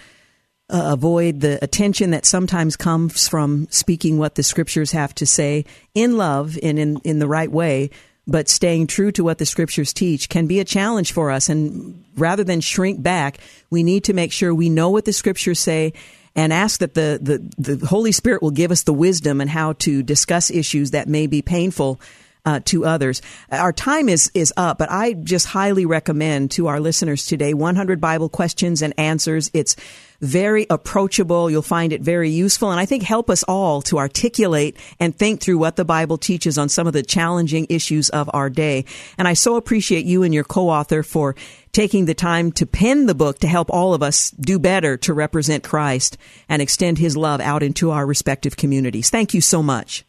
[0.70, 5.66] uh, avoid the attention that sometimes comes from speaking what the scriptures have to say
[5.94, 7.90] in love and in, in the right way,
[8.28, 11.50] but staying true to what the scriptures teach can be a challenge for us.
[11.50, 13.38] And rather than shrink back,
[13.70, 15.94] we need to make sure we know what the scriptures say
[16.36, 17.20] and ask that the,
[17.58, 21.08] the, the Holy Spirit will give us the wisdom and how to discuss issues that
[21.08, 22.00] may be painful
[22.48, 23.22] uh, to others.
[23.52, 28.00] Our time is is up, but I just highly recommend to our listeners today 100
[28.00, 29.52] Bible questions and answers.
[29.54, 29.76] It's
[30.22, 31.52] very approachable.
[31.52, 35.42] You'll find it very useful and I think help us all to articulate and think
[35.42, 38.86] through what the Bible teaches on some of the challenging issues of our day.
[39.18, 41.36] And I so appreciate you and your co-author for
[41.74, 45.14] taking the time to pen the book to help all of us do better to
[45.14, 46.18] represent Christ
[46.48, 49.10] and extend his love out into our respective communities.
[49.10, 50.07] Thank you so much.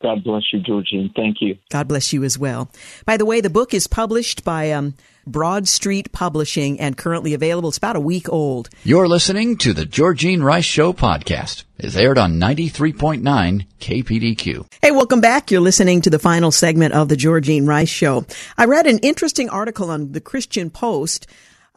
[0.00, 1.12] God bless you, Georgene.
[1.16, 1.58] Thank you.
[1.70, 2.70] God bless you as well.
[3.04, 4.94] By the way, the book is published by um,
[5.26, 7.68] Broad Street Publishing and currently available.
[7.68, 8.68] It's about a week old.
[8.84, 11.64] You're listening to the Georgene Rice Show podcast.
[11.78, 14.66] It's aired on 93.9 KPDQ.
[14.80, 15.50] Hey, welcome back.
[15.50, 18.24] You're listening to the final segment of the Georgene Rice Show.
[18.56, 21.26] I read an interesting article on the Christian Post.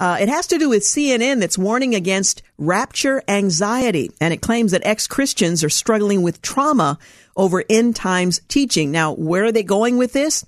[0.02, 4.72] Uh, it has to do with CNN that's warning against rapture anxiety, and it claims
[4.72, 6.98] that ex Christians are struggling with trauma
[7.38, 8.90] over end times teaching.
[8.90, 10.44] Now, where are they going with this?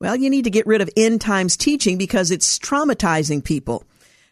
[0.00, 3.84] Well, you need to get rid of end times teaching because it's traumatizing people.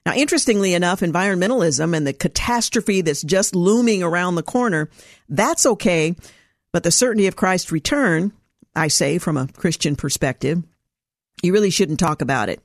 [0.04, 4.90] Now, interestingly enough, environmentalism and the catastrophe that's just looming around the corner,
[5.28, 6.16] that's okay.
[6.72, 8.32] But the certainty of Christ's return,
[8.74, 10.64] I say from a Christian perspective,
[11.40, 12.60] you really shouldn't talk about it.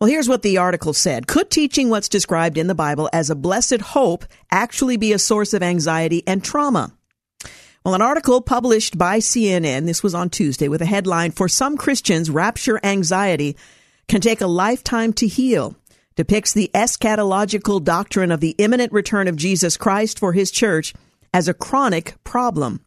[0.00, 1.26] Well, here's what the article said.
[1.26, 5.52] Could teaching what's described in the Bible as a blessed hope actually be a source
[5.52, 6.94] of anxiety and trauma?
[7.84, 11.76] Well, an article published by CNN, this was on Tuesday, with a headline For some
[11.76, 13.58] Christians, rapture anxiety
[14.08, 15.76] can take a lifetime to heal,
[16.16, 20.94] depicts the eschatological doctrine of the imminent return of Jesus Christ for his church
[21.34, 22.82] as a chronic problem.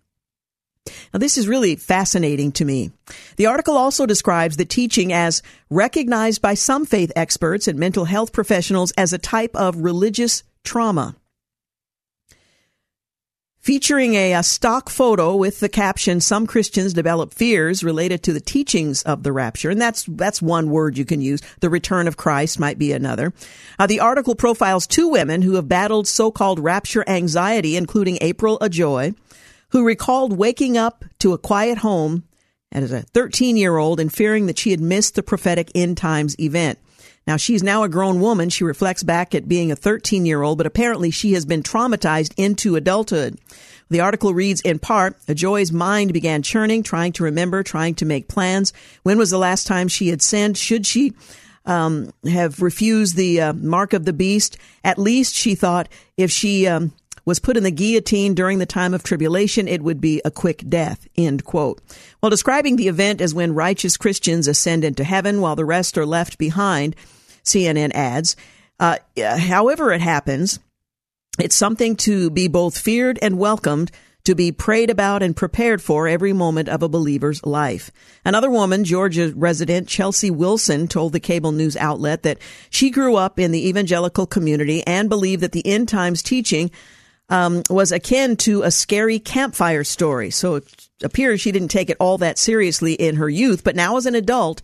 [0.86, 2.92] Now, this is really fascinating to me.
[3.38, 8.34] The article also describes the teaching as recognized by some faith experts and mental health
[8.34, 11.16] professionals as a type of religious trauma.
[13.60, 18.42] Featuring a, a, stock photo with the caption some christians develop fears related to the
[18.42, 19.70] teachings of the rapture.
[19.70, 21.40] And that's that's one word you can use.
[21.62, 23.32] The return of christ might be another.
[23.80, 29.14] Uh, the article profiles two women who have battled so-called rapture anxiety including april ajoy
[29.74, 32.24] who recalled waking up to a quiet home
[32.72, 36.40] as a 13 year old and fearing that she had missed the prophetic end times
[36.40, 36.80] event
[37.26, 38.50] now, she's now a grown woman.
[38.50, 42.34] She reflects back at being a 13 year old, but apparently she has been traumatized
[42.38, 43.40] into adulthood.
[43.90, 48.28] The article reads in part, Joy's mind began churning, trying to remember, trying to make
[48.28, 48.74] plans.
[49.04, 50.58] When was the last time she had sinned?
[50.58, 51.14] Should she
[51.66, 54.58] um, have refused the uh, mark of the beast?
[54.84, 55.88] At least she thought
[56.18, 56.92] if she um,
[57.26, 60.64] was put in the guillotine during the time of tribulation, it would be a quick
[60.68, 61.08] death.
[61.16, 61.82] End quote.
[62.20, 66.06] While describing the event as when righteous Christians ascend into heaven while the rest are
[66.06, 66.96] left behind,
[67.44, 68.36] CNN adds.
[68.80, 70.60] Uh, however it happens,
[71.40, 73.92] it's something to be both feared and welcomed,
[74.26, 77.92] to be prayed about and prepared for every moment of a believer's life.
[78.24, 82.38] Another woman, Georgia resident Chelsea Wilson, told the cable news outlet that
[82.70, 86.72] she grew up in the evangelical community and believed that the end times teaching
[87.34, 90.30] um, was akin to a scary campfire story.
[90.30, 93.98] So it appears she didn't take it all that seriously in her youth, but now
[93.98, 94.62] as an adult,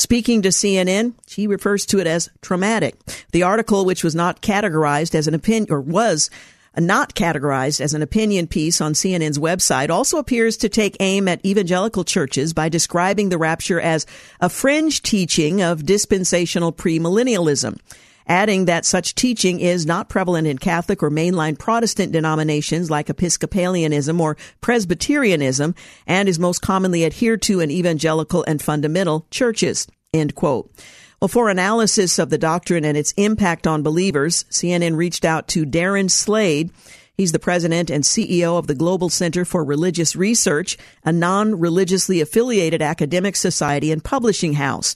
[0.00, 2.94] Speaking to CNN, she refers to it as traumatic.
[3.32, 6.30] The article, which was not categorized as an opinion, or was
[6.76, 11.44] not categorized as an opinion piece on CNN's website, also appears to take aim at
[11.44, 14.06] evangelical churches by describing the rapture as
[14.40, 17.80] a fringe teaching of dispensational premillennialism
[18.28, 24.20] adding that such teaching is not prevalent in Catholic or mainline Protestant denominations like Episcopalianism
[24.20, 25.74] or Presbyterianism
[26.06, 29.86] and is most commonly adhered to in evangelical and fundamental churches.
[30.12, 30.70] End quote.
[31.20, 35.66] Well, for analysis of the doctrine and its impact on believers, CNN reached out to
[35.66, 36.70] Darren Slade.
[37.16, 42.20] He's the president and CEO of the Global Center for Religious Research, a non religiously
[42.20, 44.94] affiliated academic society and publishing house.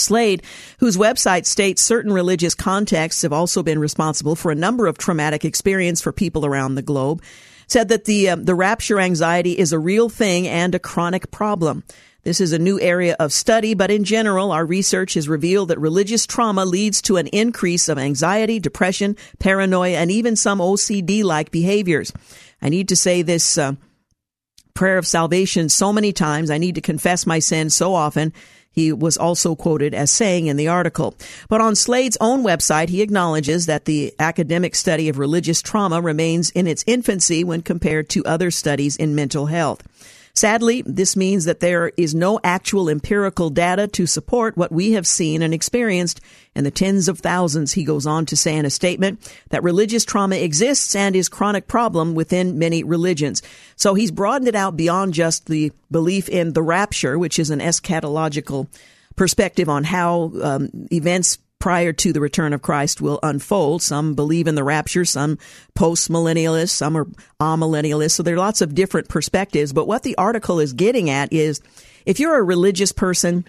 [0.00, 0.42] Slade,
[0.78, 5.44] whose website states certain religious contexts have also been responsible for a number of traumatic
[5.44, 7.22] experience for people around the globe,
[7.66, 11.82] said that the uh, the rapture anxiety is a real thing and a chronic problem.
[12.26, 15.78] This is a new area of study, but in general, our research has revealed that
[15.78, 21.52] religious trauma leads to an increase of anxiety, depression, paranoia, and even some OCD like
[21.52, 22.12] behaviors.
[22.60, 23.74] I need to say this uh,
[24.74, 26.50] prayer of salvation so many times.
[26.50, 28.32] I need to confess my sins so often
[28.76, 31.14] he was also quoted as saying in the article.
[31.48, 36.50] But on Slade's own website, he acknowledges that the academic study of religious trauma remains
[36.50, 39.82] in its infancy when compared to other studies in mental health.
[40.36, 45.06] Sadly, this means that there is no actual empirical data to support what we have
[45.06, 46.20] seen and experienced
[46.54, 50.04] and the tens of thousands, he goes on to say in a statement that religious
[50.04, 53.42] trauma exists and is chronic problem within many religions.
[53.76, 57.60] So he's broadened it out beyond just the belief in the rapture, which is an
[57.60, 58.68] eschatological
[59.16, 63.82] perspective on how um, events prior to the return of Christ will unfold.
[63.82, 65.38] Some believe in the rapture, some
[65.74, 67.06] post millennialists, some are
[67.40, 68.12] amillennialists.
[68.12, 69.72] So there are lots of different perspectives.
[69.72, 71.60] But what the article is getting at is
[72.04, 73.48] if you're a religious person,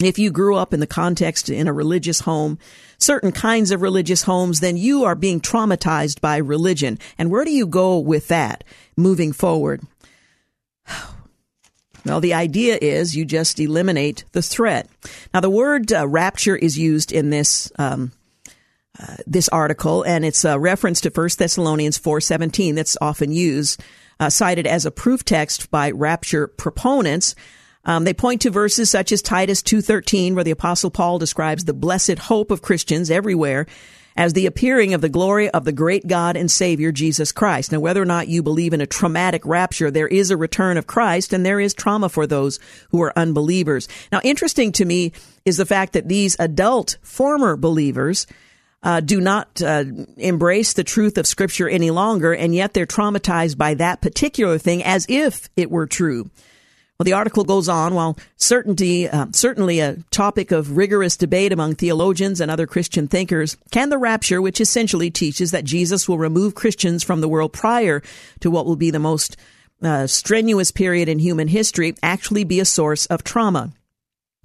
[0.00, 2.58] if you grew up in the context in a religious home,
[2.98, 6.98] certain kinds of religious homes, then you are being traumatized by religion.
[7.18, 8.64] And where do you go with that
[8.96, 9.82] moving forward?
[12.04, 14.88] Well, the idea is you just eliminate the threat.
[15.34, 18.12] Now, the word uh, rapture is used in this um,
[18.98, 23.82] uh, this article, and it's a reference to 1 Thessalonians 4.17 that's often used,
[24.18, 27.34] uh, cited as a proof text by rapture proponents.
[27.84, 31.72] Um, they point to verses such as Titus 2.13, where the Apostle Paul describes the
[31.72, 33.66] blessed hope of Christians everywhere
[34.16, 37.72] as the appearing of the glory of the great God and Savior Jesus Christ.
[37.72, 40.86] Now, whether or not you believe in a traumatic rapture, there is a return of
[40.86, 42.58] Christ and there is trauma for those
[42.90, 43.88] who are unbelievers.
[44.12, 45.12] Now, interesting to me
[45.44, 48.26] is the fact that these adult former believers
[48.82, 49.84] uh, do not uh,
[50.16, 54.82] embrace the truth of Scripture any longer, and yet they're traumatized by that particular thing
[54.82, 56.30] as if it were true.
[57.00, 57.94] Well, the article goes on.
[57.94, 63.56] While certainty, uh, certainly a topic of rigorous debate among theologians and other Christian thinkers,
[63.70, 68.02] can the rapture, which essentially teaches that Jesus will remove Christians from the world prior
[68.40, 69.38] to what will be the most
[69.82, 73.72] uh, strenuous period in human history, actually be a source of trauma?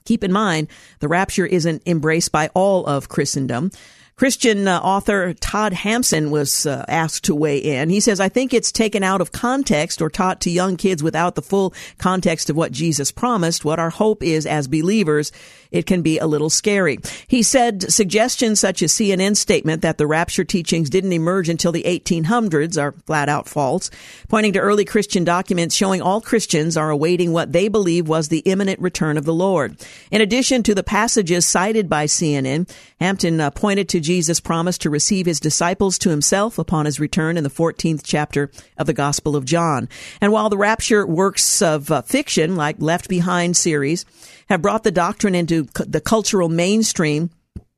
[0.06, 0.70] Keep in mind,
[1.00, 3.70] the rapture isn't embraced by all of Christendom.
[4.18, 7.90] Christian uh, author Todd Hampson was uh, asked to weigh in.
[7.90, 11.36] He says, I think it's taken out of context or taught to young kids without
[11.36, 13.66] the full context of what Jesus promised.
[13.66, 15.34] What our hope is as believers,
[15.70, 17.00] it can be a little scary.
[17.28, 21.84] He said suggestions such as CNN's statement that the rapture teachings didn't emerge until the
[21.84, 23.92] 1800s are flat out false,
[24.30, 28.40] pointing to early Christian documents showing all Christians are awaiting what they believe was the
[28.40, 29.76] imminent return of the Lord.
[30.10, 32.70] In addition to the passages cited by CNN,
[33.02, 37.38] Hampson uh, pointed to Jesus' promised to receive his disciples to himself upon his return
[37.38, 39.90] in the 14th chapter of the Gospel of John.
[40.22, 44.06] And while the rapture works of uh, fiction, like Left Behind series,
[44.48, 47.32] have brought the doctrine into the cultural mainstream,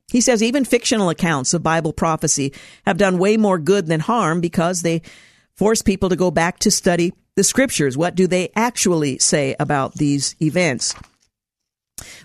[0.09, 2.53] he says even fictional accounts of Bible prophecy
[2.85, 5.01] have done way more good than harm because they
[5.55, 7.97] force people to go back to study the scriptures.
[7.97, 10.95] What do they actually say about these events?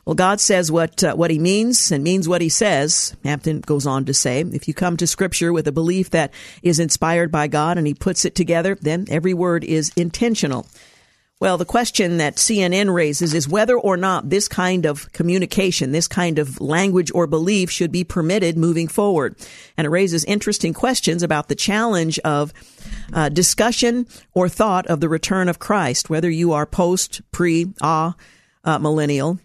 [0.04, 3.16] Well, God says what uh, what He means and means what He says.
[3.24, 6.32] Hampson goes on to say, if you come to Scripture with a belief that
[6.62, 10.66] is inspired by God and He puts it together, then every word is intentional.
[11.42, 16.06] Well, the question that CNN raises is whether or not this kind of communication, this
[16.06, 19.34] kind of language or belief should be permitted moving forward.
[19.76, 22.52] And it raises interesting questions about the challenge of
[23.12, 28.14] uh, discussion or thought of the return of Christ, whether you are post, pre, ah,
[28.62, 29.40] uh, millennial,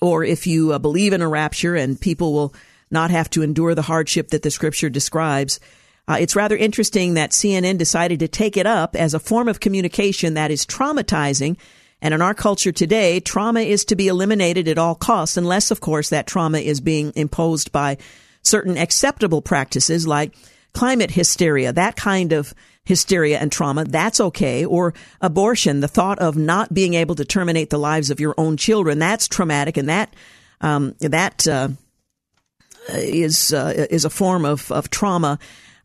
[0.00, 2.54] or if you uh, believe in a rapture and people will
[2.90, 5.60] not have to endure the hardship that the scripture describes.
[6.06, 9.60] Uh, it's rather interesting that CNN decided to take it up as a form of
[9.60, 11.58] communication that is traumatizing.
[12.00, 15.80] And in our culture today, trauma is to be eliminated at all costs, unless, of
[15.80, 17.98] course, that trauma is being imposed by
[18.42, 20.34] certain acceptable practices like
[20.72, 22.54] climate hysteria, that kind of
[22.88, 24.64] hysteria and trauma, that's okay.
[24.64, 28.56] Or abortion, the thought of not being able to terminate the lives of your own
[28.56, 30.16] children, that's traumatic, and that
[30.62, 31.68] um, that uh,
[32.88, 35.38] is uh, is a form of of trauma.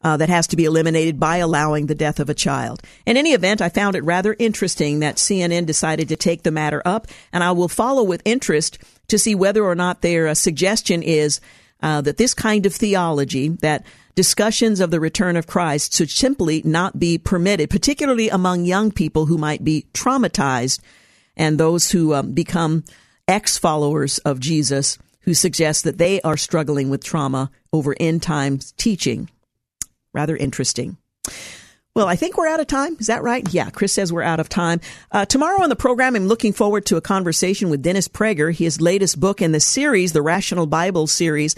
[0.06, 2.82] Uh, that has to be eliminated by allowing the death of a child.
[3.06, 6.82] In any event, I found it rather interesting that CNN decided to take the matter
[6.84, 11.04] up, and I will follow with interest to see whether or not their uh, suggestion
[11.04, 11.40] is
[11.82, 13.86] uh, that this kind of theology that
[14.16, 19.26] discussions of the return of Christ should simply not be permitted, particularly among young people
[19.26, 20.80] who might be traumatized
[21.36, 22.84] and those who um, become
[23.28, 28.74] ex followers of Jesus who suggest that they are struggling with trauma over end times
[28.74, 29.30] teaching.
[30.14, 30.98] Rather interesting.
[31.96, 32.98] Well, I think we're out of time.
[33.00, 33.48] Is that right?
[33.54, 34.82] Yeah, Chris says we're out of time.
[35.12, 38.54] Uh, tomorrow on the program, I'm looking forward to a conversation with Dennis Prager.
[38.54, 41.56] His latest book in the series, the Rational Bible series,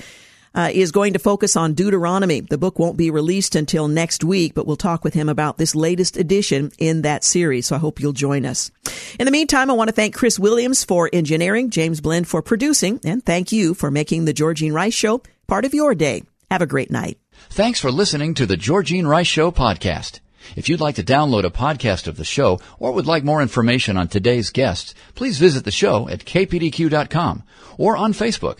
[0.56, 2.42] uh, is going to focus on Deuteronomy.
[2.42, 5.76] The book won't be released until next week, but we'll talk with him about this
[5.76, 7.68] latest edition in that series.
[7.68, 8.72] So I hope you'll join us.
[9.20, 13.00] In the meantime, I want to thank Chris Williams for engineering, James Blend for producing,
[13.04, 16.24] and thank you for making the Georgene Rice Show part of your day.
[16.50, 17.20] Have a great night.
[17.50, 20.20] Thanks for listening to the Georgene Rice Show podcast.
[20.56, 23.98] If you'd like to download a podcast of the show or would like more information
[23.98, 27.44] on today's guests, please visit the show at kpdq.com
[27.78, 28.60] or on Facebook.